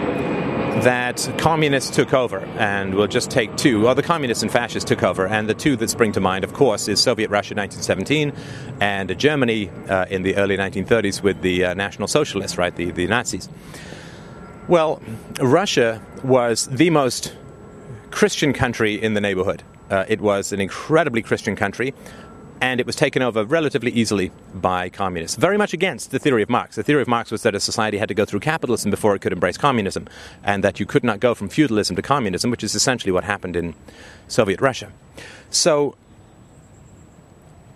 that 0.83 1.33
communists 1.39 1.95
took 1.95 2.13
over, 2.13 2.39
and 2.59 2.95
we'll 2.95 3.07
just 3.07 3.31
take 3.31 3.57
two. 3.57 3.83
Well, 3.83 3.95
the 3.95 4.03
communists 4.03 4.43
and 4.43 4.53
fascists 4.53 4.87
took 4.87 5.03
over, 5.03 5.27
and 5.27 5.49
the 5.49 5.55
two 5.55 5.77
that 5.77 5.89
spring 5.89 6.13
to 6.13 6.21
mind, 6.21 6.45
of 6.45 6.53
course, 6.53 6.87
is 6.89 7.01
Soviet 7.01 7.31
Russia 7.31 7.55
1917 7.55 8.33
and 8.81 9.19
Germany 9.19 9.71
uh, 9.89 10.07
in 10.11 10.23
the 10.23 10.37
early 10.37 10.57
1930s 10.57 11.23
with 11.23 11.41
the 11.41 11.65
uh, 11.65 11.75
National 11.75 12.09
Socialists, 12.09 12.59
right, 12.59 12.75
the, 12.77 12.91
the 12.91 13.07
Nazis. 13.07 13.49
Well, 14.69 15.01
Russia 15.41 16.03
was 16.23 16.67
the 16.67 16.91
most 16.91 17.35
Christian 18.11 18.53
country 18.53 19.01
in 19.01 19.15
the 19.15 19.21
neighborhood. 19.21 19.63
Uh, 19.91 20.05
it 20.09 20.21
was 20.21 20.53
an 20.53 20.61
incredibly 20.61 21.23
Christian 21.23 21.57
country, 21.57 21.95
and 22.61 22.81
it 22.81 22.87
was 22.87 22.97
taken 22.97 23.23
over 23.23 23.45
relatively 23.45 23.91
easily 23.93 24.31
by 24.55 24.89
communists. 24.89 25.37
Very 25.37 25.59
much 25.59 25.73
against 25.73 26.11
the 26.11 26.19
theory 26.19 26.43
of 26.43 26.49
Marx. 26.49 26.77
The 26.77 26.83
theory 26.83 27.03
of 27.03 27.09
Marx 27.09 27.31
was 27.31 27.43
that 27.43 27.55
a 27.55 27.61
society 27.61 27.99
had 27.99 28.09
to 28.09 28.15
go 28.15 28.25
through 28.25 28.41
capitalism 28.41 28.91
before 28.91 29.15
it 29.15 29.21
could 29.21 29.33
embrace 29.33 29.57
communism, 29.57 30.09
and 30.43 30.65
that 30.65 30.81
you 30.81 30.87
could 30.87 31.05
not 31.05 31.21
go 31.21 31.35
from 31.35 31.49
feudalism 31.49 31.97
to 31.97 32.03
communism, 32.03 32.51
which 32.51 32.65
is 32.65 32.75
essentially 32.75 33.13
what 33.13 33.25
happened 33.25 33.57
in 33.57 33.75
Soviet 34.29 34.61
Russia. 34.61 34.91
So, 35.51 35.97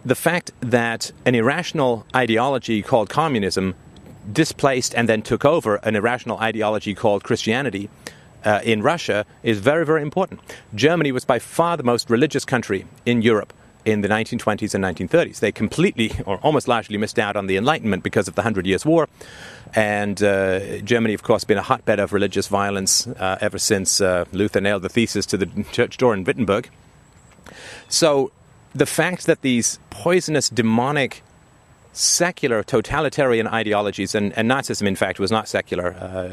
the 0.05 0.15
fact 0.15 0.51
that 0.61 1.13
an 1.27 1.35
irrational 1.35 2.07
ideology 2.17 2.83
called 2.83 3.11
communism 3.11 3.75
displaced 4.33 4.95
and 4.95 5.09
then 5.09 5.23
took 5.23 5.45
over 5.45 5.77
an 5.77 5.97
irrational 5.97 6.39
ideology 6.39 6.95
called 6.95 7.23
Christianity 7.23 7.91
uh, 8.45 8.61
in 8.65 8.83
Russia 8.83 9.25
is 9.43 9.59
very, 9.59 9.85
very 9.85 10.03
important. 10.03 10.41
Germany 10.75 11.13
was 11.13 11.25
by 11.25 11.39
far 11.39 11.77
the 11.77 11.83
most 11.83 12.11
religious 12.11 12.45
country 12.45 12.87
in 13.07 13.23
Europe 13.23 13.53
in 13.85 14.03
the 14.03 14.09
1920s 14.09 14.75
and 14.75 14.85
1930s. 14.85 15.41
They 15.41 15.53
completely, 15.53 16.13
or 16.27 16.39
almost 16.39 16.69
largely, 16.69 16.99
missed 16.99 17.19
out 17.19 17.37
on 17.37 17.47
the 17.47 17.57
Enlightenment 17.57 18.03
because 18.03 18.29
of 18.29 18.35
the 18.35 18.43
Hundred 18.43 18.67
Years' 18.67 18.85
War. 18.85 19.09
And 19.75 20.23
uh, 20.23 20.79
Germany, 20.79 21.15
of 21.15 21.23
course, 21.23 21.45
been 21.45 21.59
a 21.59 21.63
hotbed 21.63 21.99
of 21.99 22.13
religious 22.13 22.49
violence 22.49 23.07
uh, 23.07 23.39
ever 23.41 23.59
since 23.59 24.01
uh, 24.01 24.25
Luther 24.33 24.61
nailed 24.61 24.83
the 24.83 24.89
thesis 24.89 25.27
to 25.27 25.37
the 25.37 25.65
church 25.73 25.97
door 25.97 26.15
in 26.15 26.25
Wittenberg. 26.25 26.71
So 27.89 28.33
the 28.75 28.87
fact 28.87 29.27
that 29.27 29.43
these 29.43 29.79
poisonous, 29.91 30.49
demonic 30.49 31.23
secular 31.93 32.63
totalitarian 32.63 33.47
ideologies, 33.47 34.15
and, 34.15 34.37
and, 34.39 34.49
Nazism, 34.49 34.87
in 34.87 34.97
fact, 34.97 35.19
was 35.19 35.31
not 35.31 35.49
secular. 35.49 35.95
Uh, 35.95 36.29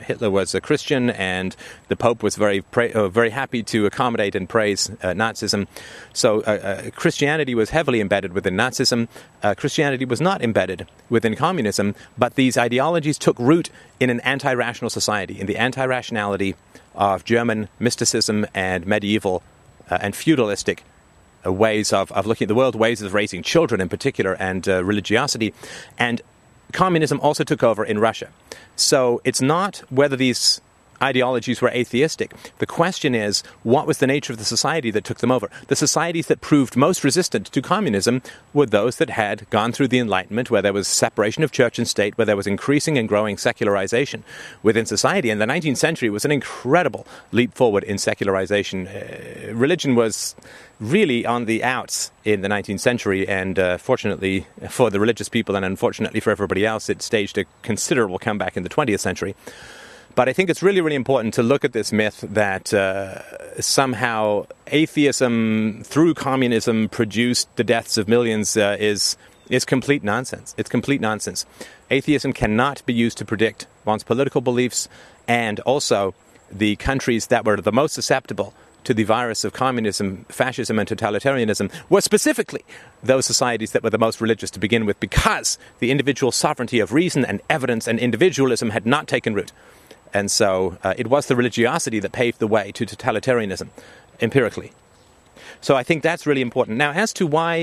Hitler 0.00 0.30
was 0.30 0.54
a 0.54 0.60
Christian, 0.60 1.10
and 1.10 1.56
the 1.88 1.96
Pope 1.96 2.22
was 2.22 2.36
very 2.36 2.60
pra- 2.60 2.92
uh, 2.92 3.08
very 3.08 3.30
happy 3.30 3.62
to 3.64 3.86
accommodate 3.86 4.34
and 4.34 4.48
praise 4.48 4.90
uh, 4.90 5.08
Nazism. 5.08 5.66
So 6.12 6.42
uh, 6.42 6.44
uh, 6.86 6.90
Christianity 6.90 7.54
was 7.54 7.70
heavily 7.70 8.00
embedded 8.00 8.32
within 8.32 8.54
Nazism. 8.54 9.08
Uh, 9.42 9.54
Christianity 9.54 10.04
was 10.04 10.20
not 10.20 10.42
embedded 10.42 10.86
within 11.10 11.34
communism, 11.34 11.94
but 12.16 12.36
these 12.36 12.56
ideologies 12.56 13.18
took 13.18 13.38
root 13.38 13.70
in 13.98 14.10
an 14.10 14.20
anti-rational 14.20 14.90
society, 14.90 15.40
in 15.40 15.46
the 15.46 15.56
anti-rationality 15.56 16.54
of 16.94 17.24
German 17.24 17.68
mysticism 17.80 18.46
and 18.54 18.86
medieval 18.86 19.42
and 19.90 20.14
feudalistic 20.14 20.82
ways 21.52 21.92
of, 21.92 22.10
of 22.12 22.26
looking 22.26 22.46
at 22.46 22.48
the 22.48 22.54
world, 22.54 22.74
ways 22.74 23.02
of 23.02 23.14
raising 23.14 23.42
children 23.42 23.80
in 23.80 23.88
particular, 23.88 24.34
and 24.34 24.68
uh, 24.68 24.84
religiosity. 24.84 25.52
And 25.98 26.22
communism 26.72 27.20
also 27.20 27.44
took 27.44 27.62
over 27.62 27.84
in 27.84 27.98
Russia. 27.98 28.28
So 28.76 29.20
it's 29.24 29.40
not 29.40 29.82
whether 29.90 30.16
these 30.16 30.60
ideologies 31.04 31.60
were 31.60 31.68
atheistic. 31.68 32.32
The 32.58 32.66
question 32.66 33.14
is, 33.14 33.42
what 33.62 33.86
was 33.86 33.98
the 33.98 34.06
nature 34.06 34.32
of 34.32 34.38
the 34.38 34.44
society 34.44 34.90
that 34.90 35.04
took 35.04 35.18
them 35.18 35.30
over? 35.30 35.50
The 35.68 35.76
societies 35.76 36.26
that 36.28 36.40
proved 36.40 36.76
most 36.76 37.04
resistant 37.04 37.46
to 37.52 37.62
communism 37.62 38.22
were 38.52 38.66
those 38.66 38.96
that 38.96 39.10
had 39.10 39.48
gone 39.50 39.72
through 39.72 39.88
the 39.88 39.98
Enlightenment, 39.98 40.50
where 40.50 40.62
there 40.62 40.72
was 40.72 40.88
separation 40.88 41.44
of 41.44 41.52
church 41.52 41.78
and 41.78 41.86
state, 41.86 42.16
where 42.16 42.24
there 42.24 42.36
was 42.36 42.46
increasing 42.46 42.96
and 42.98 43.08
growing 43.08 43.36
secularization 43.36 44.24
within 44.62 44.86
society. 44.86 45.30
And 45.30 45.40
the 45.40 45.46
19th 45.46 45.76
century 45.76 46.10
was 46.10 46.24
an 46.24 46.32
incredible 46.32 47.06
leap 47.32 47.54
forward 47.54 47.84
in 47.84 47.98
secularization. 47.98 48.88
Uh, 48.88 49.52
religion 49.52 49.94
was 49.94 50.34
really 50.80 51.24
on 51.26 51.44
the 51.44 51.62
outs 51.62 52.10
in 52.24 52.40
the 52.40 52.48
19th 52.48 52.80
century, 52.80 53.28
and 53.28 53.58
uh, 53.58 53.76
fortunately 53.78 54.46
for 54.68 54.90
the 54.90 54.98
religious 54.98 55.28
people 55.28 55.54
and 55.54 55.64
unfortunately 55.64 56.20
for 56.20 56.30
everybody 56.30 56.64
else, 56.66 56.88
it 56.88 57.02
staged 57.02 57.38
a 57.38 57.44
considerable 57.62 58.18
comeback 58.18 58.56
in 58.56 58.62
the 58.62 58.68
20th 58.68 59.00
century. 59.00 59.34
But 60.14 60.28
I 60.28 60.32
think 60.32 60.48
it's 60.48 60.62
really, 60.62 60.80
really 60.80 60.96
important 60.96 61.34
to 61.34 61.42
look 61.42 61.64
at 61.64 61.72
this 61.72 61.92
myth 61.92 62.24
that 62.28 62.72
uh, 62.72 63.20
somehow 63.60 64.46
atheism 64.68 65.82
through 65.84 66.14
communism 66.14 66.88
produced 66.88 67.54
the 67.56 67.64
deaths 67.64 67.98
of 67.98 68.08
millions 68.08 68.56
uh, 68.56 68.76
is 68.78 69.16
is 69.50 69.64
complete 69.64 70.02
nonsense. 70.02 70.54
It's 70.56 70.70
complete 70.70 71.00
nonsense. 71.00 71.44
Atheism 71.90 72.32
cannot 72.32 72.84
be 72.86 72.94
used 72.94 73.18
to 73.18 73.24
predict 73.24 73.66
one's 73.84 74.04
political 74.04 74.40
beliefs, 74.40 74.88
and 75.28 75.60
also 75.60 76.14
the 76.50 76.76
countries 76.76 77.26
that 77.26 77.44
were 77.44 77.60
the 77.60 77.72
most 77.72 77.92
susceptible 77.92 78.54
to 78.84 78.94
the 78.94 79.04
virus 79.04 79.44
of 79.44 79.52
communism, 79.52 80.24
fascism, 80.28 80.78
and 80.78 80.88
totalitarianism 80.88 81.70
were 81.88 82.00
specifically 82.00 82.64
those 83.02 83.26
societies 83.26 83.72
that 83.72 83.82
were 83.82 83.90
the 83.90 83.98
most 83.98 84.20
religious 84.20 84.50
to 84.50 84.60
begin 84.60 84.86
with 84.86 85.00
because 85.00 85.58
the 85.78 85.90
individual 85.90 86.30
sovereignty 86.30 86.80
of 86.80 86.92
reason 86.92 87.24
and 87.24 87.40
evidence 87.50 87.88
and 87.88 87.98
individualism 87.98 88.70
had 88.70 88.86
not 88.86 89.08
taken 89.08 89.34
root. 89.34 89.52
And 90.14 90.30
so 90.30 90.78
uh, 90.84 90.94
it 90.96 91.08
was 91.08 91.26
the 91.26 91.36
religiosity 91.36 91.98
that 92.00 92.12
paved 92.12 92.38
the 92.38 92.46
way 92.46 92.72
to 92.72 92.86
totalitarianism, 92.86 93.68
empirically. 94.20 94.72
So 95.60 95.74
I 95.76 95.82
think 95.82 96.02
that's 96.02 96.26
really 96.26 96.40
important. 96.40 96.78
Now, 96.78 96.92
as 96.92 97.12
to 97.14 97.26
why 97.26 97.58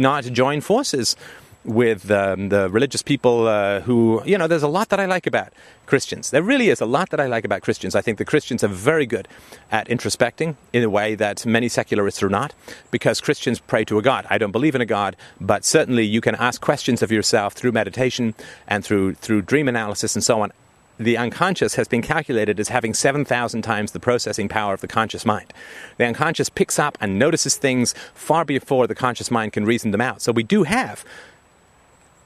not 0.00 0.24
join 0.24 0.60
forces 0.60 1.16
with 1.64 2.10
um, 2.10 2.48
the 2.48 2.68
religious 2.70 3.02
people 3.02 3.48
uh, 3.48 3.80
who, 3.80 4.22
you 4.24 4.38
know, 4.38 4.46
there's 4.46 4.62
a 4.62 4.68
lot 4.68 4.88
that 4.90 5.00
I 5.00 5.06
like 5.06 5.26
about 5.26 5.52
Christians. 5.86 6.30
There 6.30 6.42
really 6.42 6.68
is 6.68 6.80
a 6.80 6.86
lot 6.86 7.10
that 7.10 7.20
I 7.20 7.26
like 7.26 7.44
about 7.44 7.62
Christians. 7.62 7.94
I 7.94 8.00
think 8.00 8.18
the 8.18 8.24
Christians 8.24 8.62
are 8.62 8.68
very 8.68 9.04
good 9.04 9.26
at 9.70 9.88
introspecting 9.88 10.54
in 10.72 10.84
a 10.84 10.90
way 10.90 11.14
that 11.16 11.44
many 11.44 11.68
secularists 11.68 12.22
are 12.22 12.28
not, 12.28 12.54
because 12.90 13.20
Christians 13.20 13.58
pray 13.58 13.84
to 13.84 13.98
a 13.98 14.02
God. 14.02 14.26
I 14.30 14.38
don't 14.38 14.52
believe 14.52 14.74
in 14.74 14.80
a 14.80 14.86
God, 14.86 15.16
but 15.40 15.64
certainly 15.64 16.04
you 16.04 16.20
can 16.20 16.36
ask 16.36 16.60
questions 16.60 17.02
of 17.02 17.10
yourself 17.10 17.52
through 17.54 17.72
meditation 17.72 18.34
and 18.68 18.84
through, 18.84 19.14
through 19.14 19.42
dream 19.42 19.68
analysis 19.68 20.14
and 20.14 20.24
so 20.24 20.40
on 20.40 20.52
the 20.98 21.16
unconscious 21.16 21.74
has 21.74 21.88
been 21.88 22.02
calculated 22.02 22.58
as 22.58 22.68
having 22.68 22.94
7,000 22.94 23.62
times 23.62 23.92
the 23.92 24.00
processing 24.00 24.48
power 24.48 24.72
of 24.74 24.80
the 24.80 24.88
conscious 24.88 25.24
mind. 25.24 25.52
The 25.98 26.06
unconscious 26.06 26.48
picks 26.48 26.78
up 26.78 26.96
and 27.00 27.18
notices 27.18 27.56
things 27.56 27.94
far 28.14 28.44
before 28.44 28.86
the 28.86 28.94
conscious 28.94 29.30
mind 29.30 29.52
can 29.52 29.64
reason 29.64 29.90
them 29.90 30.00
out. 30.00 30.22
So 30.22 30.32
we 30.32 30.42
do 30.42 30.62
have 30.62 31.04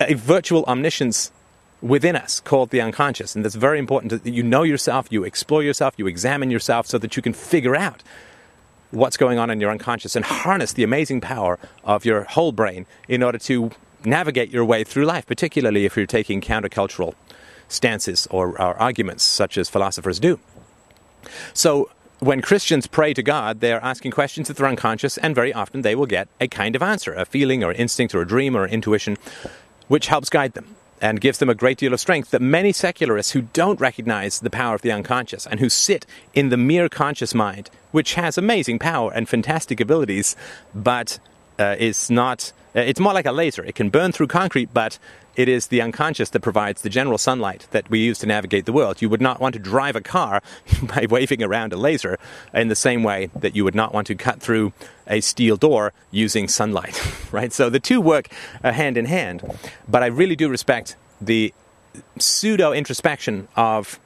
a 0.01 0.15
virtual 0.15 0.65
omniscience 0.65 1.33
within 1.83 2.15
us 2.15 2.41
called 2.41 2.71
the 2.71 2.81
unconscious. 2.81 3.35
And 3.35 3.45
that's 3.45 3.55
very 3.55 3.79
important 3.79 4.23
that 4.23 4.31
you 4.31 4.43
know 4.43 4.63
yourself, 4.63 5.07
you 5.11 5.25
explore 5.25 5.63
yourself, 5.63 5.95
you 5.97 6.07
examine 6.07 6.51
yourself 6.51 6.87
so 6.87 6.99
that 6.99 7.17
you 7.17 7.23
can 7.23 7.33
figure 7.33 7.75
out 7.75 8.03
what's 8.91 9.17
going 9.17 9.39
on 9.39 9.51
in 9.51 9.61
your 9.61 9.71
unconscious 9.71 10.17
and 10.17 10.25
harness 10.25 10.73
the 10.73 10.83
amazing 10.83 11.21
power 11.21 11.59
of 11.85 12.05
your 12.05 12.25
whole 12.25 12.53
brain 12.53 12.87
in 13.09 13.23
order 13.23 13.39
to 13.39 13.71
navigate 14.05 14.51
your 14.51 14.65
way 14.65 14.85
through 14.85 15.05
life, 15.05 15.27
particularly 15.27 15.85
if 15.85 15.97
you're 15.97 16.07
taking 16.07 16.41
countercultural 16.41 17.15
stances 17.71 18.29
or, 18.31 18.49
or 18.61 18.77
arguments, 18.77 19.25
such 19.25 19.57
as 19.57 19.71
philosophers 19.71 20.21
do. 20.21 20.39
So, 21.55 21.91
when 22.19 22.43
Christians 22.43 22.87
pray 22.87 23.15
to 23.15 23.23
God, 23.23 23.61
they're 23.61 23.83
asking 23.83 24.11
questions 24.11 24.49
that 24.49 24.61
are 24.61 24.67
unconscious, 24.67 25.17
and 25.17 25.35
very 25.35 25.55
often 25.55 25.81
they 25.81 25.95
will 25.95 26.07
get 26.07 26.29
a 26.39 26.49
kind 26.49 26.77
of 26.77 26.83
answer 26.83 27.15
a 27.15 27.25
feeling 27.25 27.65
or 27.65 27.73
instinct 27.73 28.15
or 28.15 28.21
a 28.21 28.27
dream 28.27 28.55
or 28.55 28.69
intuition, 28.69 29.17
which 29.89 30.09
helps 30.09 30.29
guide 30.29 30.53
them 30.53 30.77
and 31.01 31.21
gives 31.21 31.39
them 31.39 31.49
a 31.49 31.55
great 31.55 31.79
deal 31.79 31.95
of 31.95 32.01
strength 32.01 32.31
that 32.31 32.43
many 32.43 32.73
secularists 32.73 33.33
who 33.33 33.43
don't 33.43 33.81
recognize 33.81 34.41
the 34.41 34.51
power 34.51 34.75
of 34.75 34.83
the 34.83 34.93
unconscious 34.93 35.47
and 35.47 35.61
who 35.61 35.71
sit 35.71 36.05
in 36.35 36.51
the 36.51 36.59
mere 36.59 36.91
conscious 36.91 37.35
mind, 37.35 37.71
which 37.91 38.15
has 38.15 38.37
amazing 38.37 38.79
power 38.79 39.11
and 39.13 39.27
fantastic 39.27 39.81
abilities, 39.81 40.37
but 40.75 41.19
uh, 41.59 41.77
is 41.79 42.11
not. 42.11 42.53
Uh, 42.75 42.81
it's 42.81 43.01
more 43.01 43.13
like 43.13 43.27
a 43.27 43.33
laser. 43.33 43.65
It 43.65 43.75
can 43.75 43.91
burn 43.91 44.13
through 44.13 44.29
concrete, 44.29 44.73
but 44.73 44.99
it 45.37 45.49
is 45.49 45.69
the 45.69 45.81
unconscious 45.81 46.31
that 46.31 46.41
provides 46.41 46.83
the 46.83 46.89
general 46.89 47.19
sunlight 47.19 47.67
that 47.71 47.89
we 47.91 48.01
use 48.01 48.19
to 48.21 48.27
navigate 48.27 48.67
the 48.67 48.73
world. 48.73 49.01
You 49.01 49.09
would 49.09 49.21
not 49.21 49.41
want 49.41 49.55
to 49.55 49.59
drive 49.59 49.97
a 49.97 50.01
car 50.01 50.43
by 50.83 51.07
waving 51.09 51.43
around 51.43 51.73
a 51.73 51.77
laser 51.77 52.19
in 52.55 52.69
the 52.69 52.77
same 52.77 53.03
way 53.03 53.31
that 53.35 53.57
you 53.57 53.65
would 53.65 53.75
not 53.75 53.93
want 53.93 54.07
to 54.09 54.15
cut 54.15 54.41
through 54.41 54.73
a 55.07 55.21
steel 55.21 55.57
door 55.57 55.93
using 56.11 56.49
sunlight, 56.49 57.01
right? 57.33 57.53
So 57.53 57.71
the 57.71 57.81
two 57.81 58.01
work 58.01 58.29
uh, 58.63 58.73
hand 58.73 58.97
in 58.97 59.07
hand. 59.07 59.43
But 59.89 60.03
I 60.03 60.07
really 60.07 60.37
do 60.37 60.49
respect 60.49 60.97
the 61.21 61.53
pseudo 62.19 62.73
introspection 62.73 63.49
of 63.57 63.99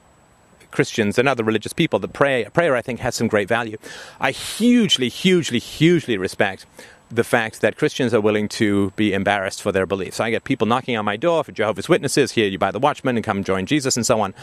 Christians 0.71 1.17
and 1.17 1.27
other 1.27 1.43
religious 1.43 1.73
people. 1.73 1.99
The 1.99 2.07
prayer, 2.07 2.49
prayer, 2.49 2.75
I 2.75 2.81
think, 2.81 2.99
has 2.99 3.15
some 3.15 3.27
great 3.27 3.47
value. 3.47 3.77
I 4.19 4.31
hugely, 4.31 5.09
hugely, 5.09 5.59
hugely 5.59 6.17
respect 6.17 6.65
the 7.11 7.23
fact 7.23 7.61
that 7.61 7.77
Christians 7.77 8.13
are 8.13 8.21
willing 8.21 8.47
to 8.49 8.91
be 8.95 9.13
embarrassed 9.13 9.61
for 9.61 9.71
their 9.71 9.85
beliefs. 9.85 10.19
I 10.19 10.31
get 10.31 10.43
people 10.43 10.67
knocking 10.67 10.97
on 10.97 11.05
my 11.05 11.17
door 11.17 11.43
for 11.43 11.51
Jehovah's 11.51 11.87
Witnesses, 11.87 12.31
here 12.31 12.47
you 12.47 12.57
buy 12.57 12.71
the 12.71 12.79
Watchman 12.79 13.15
and 13.15 13.23
come 13.23 13.43
join 13.43 13.65
Jesus 13.65 13.95
and 13.95 14.05
so 14.05 14.21
on. 14.21 14.33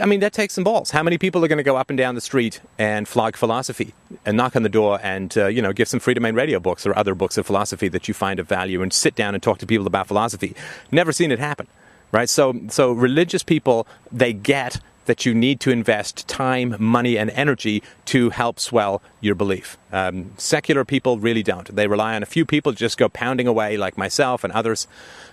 I 0.00 0.06
mean, 0.06 0.20
that 0.20 0.32
takes 0.32 0.54
some 0.54 0.64
balls. 0.64 0.90
How 0.90 1.02
many 1.02 1.16
people 1.16 1.44
are 1.44 1.48
going 1.48 1.58
to 1.58 1.64
go 1.64 1.76
up 1.76 1.88
and 1.88 1.96
down 1.96 2.14
the 2.14 2.20
street 2.20 2.60
and 2.78 3.08
flog 3.08 3.36
philosophy 3.36 3.94
and 4.24 4.36
knock 4.36 4.54
on 4.54 4.62
the 4.62 4.68
door 4.68 5.00
and, 5.02 5.36
uh, 5.38 5.46
you 5.46 5.62
know, 5.62 5.72
give 5.72 5.88
some 5.88 6.00
Freedomain 6.00 6.36
Radio 6.36 6.60
books 6.60 6.86
or 6.86 6.96
other 6.98 7.14
books 7.14 7.38
of 7.38 7.46
philosophy 7.46 7.88
that 7.88 8.06
you 8.06 8.12
find 8.12 8.38
of 8.38 8.46
value 8.46 8.82
and 8.82 8.92
sit 8.92 9.14
down 9.14 9.34
and 9.34 9.42
talk 9.42 9.58
to 9.58 9.66
people 9.66 9.86
about 9.86 10.06
philosophy? 10.06 10.54
Never 10.92 11.12
seen 11.12 11.32
it 11.32 11.38
happen, 11.38 11.66
right? 12.12 12.28
So, 12.28 12.60
so 12.68 12.92
religious 12.92 13.42
people, 13.42 13.86
they 14.12 14.32
get 14.32 14.80
that 15.06 15.26
you 15.26 15.34
need 15.34 15.60
to 15.60 15.70
invest 15.70 16.28
time, 16.28 16.76
money, 16.78 17.16
and 17.16 17.30
energy 17.30 17.82
to 18.06 18.30
help 18.30 18.60
swell 18.60 19.02
your 19.20 19.34
belief. 19.34 19.78
Um, 19.92 20.32
secular 20.36 20.84
people 20.84 21.18
really 21.18 21.42
don't. 21.42 21.74
They 21.74 21.86
rely 21.86 22.14
on 22.14 22.22
a 22.22 22.26
few 22.26 22.44
people 22.44 22.72
to 22.72 22.78
just 22.78 22.98
go 22.98 23.08
pounding 23.08 23.46
away, 23.46 23.76
like 23.76 23.96
myself 23.96 24.44
and 24.44 24.52
others, 24.52 24.86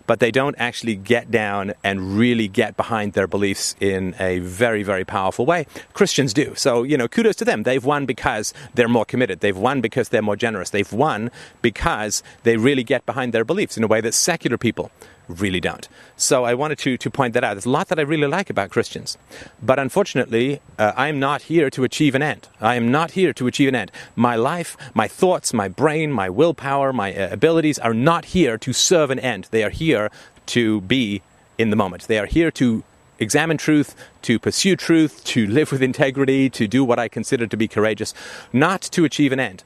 but 0.08 0.20
they 0.20 0.32
don't 0.32 0.56
actually 0.58 0.96
get 0.96 1.32
down 1.32 1.74
and 1.84 2.18
really 2.18 2.48
get 2.48 2.78
behind 2.78 3.14
their 3.14 3.28
beliefs 3.28 3.76
in 3.80 4.16
a 4.20 4.40
very, 4.40 4.84
very 4.84 5.06
powerful 5.06 5.46
way. 5.46 5.66
Christians 5.94 6.34
do. 6.34 6.54
So, 6.56 6.84
you 6.84 6.98
know, 6.98 7.08
kudos 7.08 7.36
to 7.38 7.46
them. 7.46 7.64
They've 7.64 7.84
won 7.84 8.06
because 8.06 8.54
they're 8.74 8.88
more 8.88 9.06
committed. 9.06 9.40
They've 9.40 9.58
won 9.58 9.82
because 9.82 10.10
they're 10.10 10.22
more 10.22 10.36
generous. 10.36 10.70
They've 10.70 10.92
won 10.92 11.32
because 11.62 12.24
they 12.44 12.58
really 12.58 12.84
get 12.84 13.06
behind 13.06 13.34
their 13.34 13.46
beliefs 13.46 13.78
in 13.78 13.84
a 13.84 13.88
way 13.88 14.02
that 14.02 14.14
secular 14.14 14.58
people 14.58 14.92
really 15.28 15.60
don't. 15.60 15.88
So 16.18 16.44
I 16.44 16.54
wanted 16.54 16.80
to, 16.80 16.98
to 16.98 17.10
point 17.10 17.34
that 17.34 17.44
out. 17.44 17.54
There's 17.54 17.66
a 17.66 17.70
lot 17.70 17.88
that 17.88 18.00
I 18.00 18.04
really 18.04 18.28
like 18.28 18.50
about 18.50 18.70
Christians. 18.70 19.18
But 19.62 19.80
unfortunately, 19.80 20.60
uh, 20.78 20.92
I'm 20.96 21.20
not 21.20 21.44
here 21.44 21.70
to 21.72 21.84
achieve 21.84 22.16
an 22.16 22.22
end. 22.22 22.48
I 22.60 22.76
am 22.76 22.92
not 22.92 23.12
here 23.12 23.34
to 23.34 23.48
achieve 23.48 23.70
an 23.70 23.76
end. 23.76 23.92
My 24.16 24.36
life, 24.36 24.78
my 24.94 25.08
thoughts, 25.08 25.54
my 25.54 25.68
brain, 25.68 26.12
my 26.12 26.30
willpower, 26.30 26.94
my 26.94 27.14
uh, 27.14 27.32
abilities 27.32 27.80
are 27.80 27.94
not 27.94 28.26
here 28.26 28.58
to 28.58 28.74
serve 28.74 29.12
an 29.12 29.20
end. 29.20 29.48
They 29.52 29.64
are 29.64 29.70
here 29.70 30.10
to 30.48 30.82
be 30.82 31.22
in 31.58 31.70
the 31.70 31.76
moment. 31.76 32.04
They 32.04 32.20
are 32.20 32.26
here 32.26 32.52
to 32.52 32.84
examine 33.20 33.58
truth, 33.58 33.96
to 34.24 34.40
pursue 34.40 34.76
truth, 34.76 35.24
to 35.24 35.48
live 35.48 35.72
with 35.72 35.82
integrity, 35.82 36.50
to 36.50 36.68
do 36.68 36.84
what 36.84 37.00
I 37.00 37.08
consider 37.08 37.48
to 37.48 37.58
be 37.58 37.68
courageous, 37.68 38.14
not 38.52 38.82
to 38.82 39.06
achieve 39.06 39.32
an 39.32 39.40
end. 39.40 39.64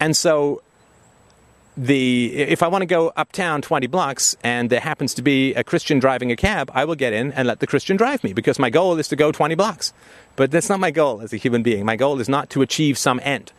And 0.00 0.16
so 0.16 0.62
the 1.76 2.32
if 2.34 2.62
I 2.62 2.68
want 2.68 2.82
to 2.82 2.86
go 2.86 3.12
uptown 3.16 3.60
20 3.62 3.86
blocks 3.88 4.36
and 4.44 4.70
there 4.70 4.80
happens 4.80 5.14
to 5.14 5.22
be 5.22 5.54
a 5.54 5.64
Christian 5.64 5.98
driving 5.98 6.30
a 6.30 6.36
cab, 6.36 6.70
I 6.74 6.84
will 6.84 6.94
get 6.94 7.12
in 7.12 7.32
and 7.32 7.48
let 7.48 7.60
the 7.60 7.66
Christian 7.66 7.96
drive 7.96 8.22
me 8.22 8.32
because 8.32 8.58
my 8.58 8.70
goal 8.70 8.98
is 8.98 9.08
to 9.08 9.16
go 9.16 9.32
20 9.32 9.54
blocks. 9.54 9.92
But 10.36 10.50
that's 10.50 10.68
not 10.68 10.80
my 10.80 10.90
goal 10.90 11.20
as 11.20 11.32
a 11.32 11.36
human 11.36 11.62
being. 11.62 11.84
My 11.84 11.96
goal 11.96 12.20
is 12.20 12.28
not 12.28 12.50
to 12.50 12.62
achieve 12.62 12.96
some 12.98 13.20
end 13.22 13.52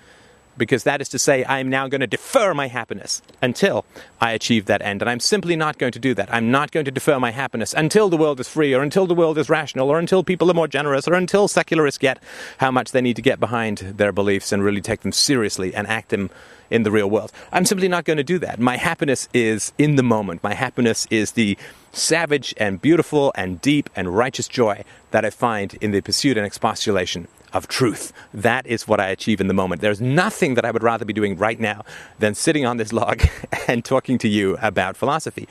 because 0.57 0.83
that 0.83 1.01
is 1.01 1.09
to 1.09 1.19
say, 1.19 1.43
I 1.43 1.59
am 1.59 1.69
now 1.69 1.87
going 1.87 2.01
to 2.01 2.07
defer 2.07 2.53
my 2.53 2.67
happiness 2.67 3.21
until 3.41 3.85
I 4.21 4.31
achieve 4.31 4.65
that 4.65 4.81
end. 4.81 5.01
And 5.01 5.09
I'm 5.09 5.19
simply 5.19 5.55
not 5.55 5.77
going 5.77 5.91
to 5.91 5.99
do 5.99 6.13
that. 6.13 6.33
I'm 6.33 6.51
not 6.51 6.71
going 6.71 6.85
to 6.85 6.91
defer 6.91 7.19
my 7.19 7.31
happiness 7.31 7.73
until 7.73 8.09
the 8.09 8.17
world 8.17 8.39
is 8.39 8.47
free, 8.47 8.73
or 8.73 8.81
until 8.81 9.07
the 9.07 9.15
world 9.15 9.37
is 9.37 9.49
rational, 9.49 9.89
or 9.89 9.99
until 9.99 10.23
people 10.23 10.49
are 10.49 10.53
more 10.53 10.67
generous, 10.67 11.07
or 11.07 11.13
until 11.13 11.47
secularists 11.47 11.97
get 11.97 12.21
how 12.57 12.71
much 12.71 12.91
they 12.91 13.01
need 13.01 13.15
to 13.15 13.21
get 13.21 13.39
behind 13.39 13.77
their 13.79 14.11
beliefs 14.11 14.51
and 14.51 14.63
really 14.63 14.81
take 14.81 15.01
them 15.01 15.11
seriously 15.11 15.73
and 15.73 15.87
act 15.87 16.09
them 16.09 16.29
in 16.69 16.83
the 16.83 16.91
real 16.91 17.09
world. 17.09 17.31
I'm 17.51 17.65
simply 17.65 17.87
not 17.87 18.05
going 18.05 18.17
to 18.17 18.23
do 18.23 18.39
that. 18.39 18.59
My 18.59 18.77
happiness 18.77 19.29
is 19.33 19.71
in 19.77 19.95
the 19.95 20.03
moment. 20.03 20.43
My 20.43 20.53
happiness 20.53 21.07
is 21.09 21.33
the 21.33 21.57
savage 21.91 22.53
and 22.57 22.81
beautiful 22.81 23.31
and 23.35 23.61
deep 23.61 23.89
and 23.95 24.15
righteous 24.15 24.47
joy 24.47 24.83
that 25.11 25.23
I 25.23 25.29
find 25.29 25.75
in 25.75 25.91
the 25.91 26.01
pursuit 26.01 26.37
and 26.37 26.45
expostulation 26.45 27.27
of 27.55 27.67
truth. 27.69 28.11
That 28.33 28.67
is 28.67 28.87
what 28.87 28.99
I 28.99 29.07
achieve 29.07 29.39
in 29.39 29.47
the 29.47 29.53
moment. 29.53 29.81
There's 29.81 30.01
nothing 30.01 30.55
that 30.55 30.65
I 30.65 30.71
would 30.71 30.83
rather 30.83 31.05
be 31.05 31.13
doing 31.13 31.37
right 31.37 31.59
now 31.59 31.85
than 32.19 32.35
sitting 32.35 32.65
on 32.65 32.77
this 32.77 32.91
log 32.91 33.23
and 33.67 33.83
talking 33.83 34.17
to 34.19 34.27
you 34.27 34.57
about 34.61 34.97
philosophy. 34.97 35.47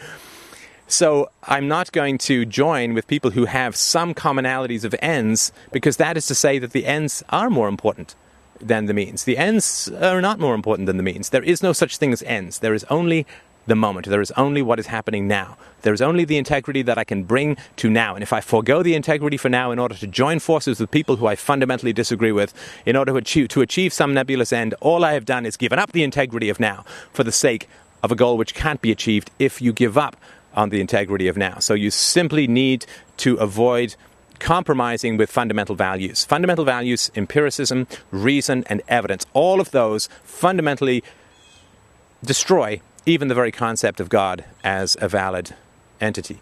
So 0.86 1.30
I'm 1.44 1.66
not 1.66 1.92
going 1.92 2.18
to 2.18 2.44
join 2.44 2.92
with 2.92 3.06
people 3.06 3.30
who 3.30 3.46
have 3.46 3.74
some 3.74 4.12
commonalities 4.12 4.84
of 4.84 4.94
ends 5.00 5.50
because 5.72 5.96
that 5.96 6.18
is 6.18 6.26
to 6.26 6.34
say 6.34 6.58
that 6.58 6.72
the 6.72 6.84
ends 6.84 7.24
are 7.30 7.48
more 7.48 7.68
important 7.68 8.14
than 8.60 8.84
the 8.84 8.94
means. 8.94 9.24
The 9.24 9.38
ends 9.38 9.88
are 9.88 10.20
not 10.20 10.38
more 10.38 10.54
important 10.54 10.86
than 10.86 10.98
the 10.98 11.02
means. 11.02 11.30
There 11.30 11.42
is 11.42 11.62
no 11.62 11.72
such 11.72 11.96
thing 11.96 12.12
as 12.12 12.22
ends. 12.24 12.58
There 12.58 12.74
is 12.74 12.84
only 12.90 13.26
the 13.66 13.74
moment. 13.74 14.06
There 14.06 14.20
is 14.20 14.30
only 14.32 14.62
what 14.62 14.78
is 14.78 14.86
happening 14.86 15.26
now. 15.26 15.56
There 15.82 15.94
is 15.94 16.02
only 16.02 16.24
the 16.24 16.38
integrity 16.38 16.82
that 16.82 16.98
I 16.98 17.04
can 17.04 17.24
bring 17.24 17.56
to 17.76 17.90
now. 17.90 18.14
And 18.14 18.22
if 18.22 18.32
I 18.32 18.40
forego 18.40 18.82
the 18.82 18.94
integrity 18.94 19.36
for 19.36 19.48
now 19.48 19.70
in 19.70 19.78
order 19.78 19.94
to 19.94 20.06
join 20.06 20.38
forces 20.38 20.80
with 20.80 20.90
people 20.90 21.16
who 21.16 21.26
I 21.26 21.36
fundamentally 21.36 21.92
disagree 21.92 22.32
with, 22.32 22.54
in 22.86 22.96
order 22.96 23.12
to 23.12 23.18
achieve, 23.18 23.48
to 23.48 23.60
achieve 23.60 23.92
some 23.92 24.14
nebulous 24.14 24.52
end, 24.52 24.74
all 24.80 25.04
I 25.04 25.12
have 25.12 25.24
done 25.24 25.46
is 25.46 25.56
given 25.56 25.78
up 25.78 25.92
the 25.92 26.02
integrity 26.02 26.48
of 26.48 26.60
now 26.60 26.84
for 27.12 27.24
the 27.24 27.32
sake 27.32 27.68
of 28.02 28.12
a 28.12 28.16
goal 28.16 28.36
which 28.36 28.54
can't 28.54 28.80
be 28.80 28.90
achieved 28.90 29.30
if 29.38 29.62
you 29.62 29.72
give 29.72 29.96
up 29.96 30.16
on 30.54 30.68
the 30.68 30.80
integrity 30.80 31.28
of 31.28 31.36
now. 31.36 31.58
So 31.58 31.74
you 31.74 31.90
simply 31.90 32.46
need 32.46 32.86
to 33.18 33.36
avoid 33.36 33.96
compromising 34.38 35.16
with 35.16 35.30
fundamental 35.30 35.74
values. 35.74 36.24
Fundamental 36.24 36.64
values, 36.64 37.10
empiricism, 37.14 37.86
reason, 38.10 38.64
and 38.68 38.82
evidence, 38.88 39.26
all 39.32 39.60
of 39.60 39.70
those 39.70 40.08
fundamentally 40.22 41.02
destroy 42.22 42.80
even 43.06 43.28
the 43.28 43.34
very 43.34 43.52
concept 43.52 44.00
of 44.00 44.08
God 44.08 44.44
as 44.62 44.96
a 45.00 45.08
valid 45.08 45.54
entity. 46.00 46.40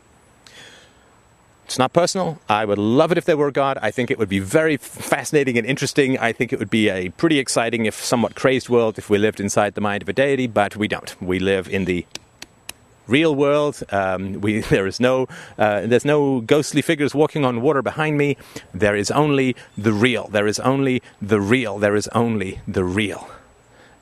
It's 1.65 1.79
not 1.79 1.93
personal. 1.93 2.39
I 2.49 2.65
would 2.65 2.79
love 2.79 3.13
it 3.13 3.19
if 3.19 3.25
there 3.25 3.37
were 3.37 3.49
a 3.49 3.53
God. 3.53 3.79
I 3.81 3.91
think 3.91 4.11
it 4.11 4.19
would 4.19 4.29
be 4.29 4.41
very 4.41 4.77
fascinating 4.77 5.57
and 5.57 5.67
interesting. 5.67 6.19
I 6.19 6.33
think 6.33 6.53
it 6.53 6.59
would 6.59 6.71
be 6.71 6.89
a 6.91 7.09
pretty 7.11 7.39
exciting, 7.39 7.87
if 7.87 7.95
somewhat 7.95 8.35
crazed 8.35 8.69
world 8.69 8.99
if 8.99 9.09
we 9.09 9.17
lived 9.17 9.41
inside 9.41 9.75
the 9.75 9.81
mind 9.81 10.03
of 10.03 10.09
a 10.09 10.13
deity, 10.13 10.47
but 10.47 10.77
we 10.77 10.87
don't. 10.87 11.21
We 11.23 11.39
live 11.39 11.69
in 11.69 11.87
the 11.87 12.05
real 13.07 13.35
world. 13.35 13.83
Um, 13.91 14.41
we, 14.41 14.61
there 14.75 14.87
is 14.87 15.01
no, 15.01 15.29
uh, 15.57 15.87
there's 15.87 16.05
no 16.05 16.41
ghostly 16.41 16.83
figures 16.83 17.15
walking 17.15 17.45
on 17.45 17.63
water 17.63 17.81
behind 17.81 18.19
me. 18.19 18.37
There 18.75 18.95
is 18.95 19.11
only 19.11 19.57
the 19.79 19.93
real. 19.93 20.29
There 20.29 20.47
is 20.47 20.61
only 20.61 21.03
the 21.23 21.41
real. 21.41 21.79
There 21.79 21.97
is 21.97 22.09
only 22.09 22.61
the 22.69 22.85
real 22.85 23.29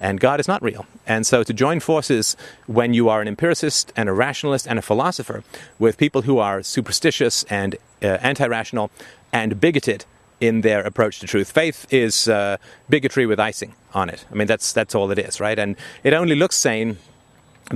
and 0.00 0.18
God 0.18 0.40
is 0.40 0.48
not 0.48 0.62
real. 0.62 0.86
And 1.06 1.26
so 1.26 1.42
to 1.42 1.52
join 1.52 1.80
forces 1.80 2.36
when 2.66 2.94
you 2.94 3.08
are 3.08 3.20
an 3.20 3.28
empiricist 3.28 3.92
and 3.94 4.08
a 4.08 4.12
rationalist 4.12 4.66
and 4.66 4.78
a 4.78 4.82
philosopher 4.82 5.44
with 5.78 5.98
people 5.98 6.22
who 6.22 6.38
are 6.38 6.62
superstitious 6.62 7.44
and 7.44 7.76
uh, 8.02 8.06
anti 8.22 8.46
rational 8.46 8.90
and 9.32 9.60
bigoted 9.60 10.06
in 10.40 10.62
their 10.62 10.80
approach 10.80 11.20
to 11.20 11.26
truth. 11.26 11.52
Faith 11.52 11.86
is 11.90 12.26
uh, 12.26 12.56
bigotry 12.88 13.26
with 13.26 13.38
icing 13.38 13.74
on 13.92 14.08
it. 14.08 14.24
I 14.30 14.34
mean, 14.34 14.46
that's, 14.46 14.72
that's 14.72 14.94
all 14.94 15.10
it 15.10 15.18
is, 15.18 15.38
right? 15.38 15.58
And 15.58 15.76
it 16.02 16.14
only 16.14 16.34
looks 16.34 16.56
sane 16.56 16.96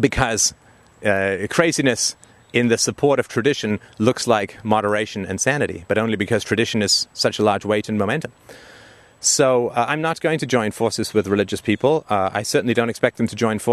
because 0.01 0.55
uh, 1.05 1.47
craziness 1.51 2.17
in 2.55 2.69
the 2.69 2.79
support 2.79 3.19
of 3.19 3.29
tradition 3.29 3.81
looks 3.99 4.27
like 4.27 4.65
moderation 4.65 5.27
and 5.27 5.41
sanity, 5.41 5.85
but 5.89 5.99
only 5.99 6.17
because 6.17 6.43
tradition 6.43 6.81
is 6.81 7.07
such 7.13 7.39
a 7.39 7.43
large 7.43 7.65
weight 7.65 7.89
and 7.89 7.99
momentum. 7.99 8.33
So 9.25 9.69
uh, 9.69 9.87
I'm 9.89 10.03
not 10.03 10.21
going 10.21 10.39
to 10.41 10.47
join 10.47 10.71
forces 10.71 11.15
with 11.15 11.27
religious 11.27 11.63
people. 11.63 12.05
Uh, 12.11 12.29
I 12.33 12.43
certainly 12.43 12.75
don't 12.75 12.91
expect 12.91 13.17
them 13.17 13.27
to 13.29 13.35
join 13.35 13.59
forces. 13.59 13.73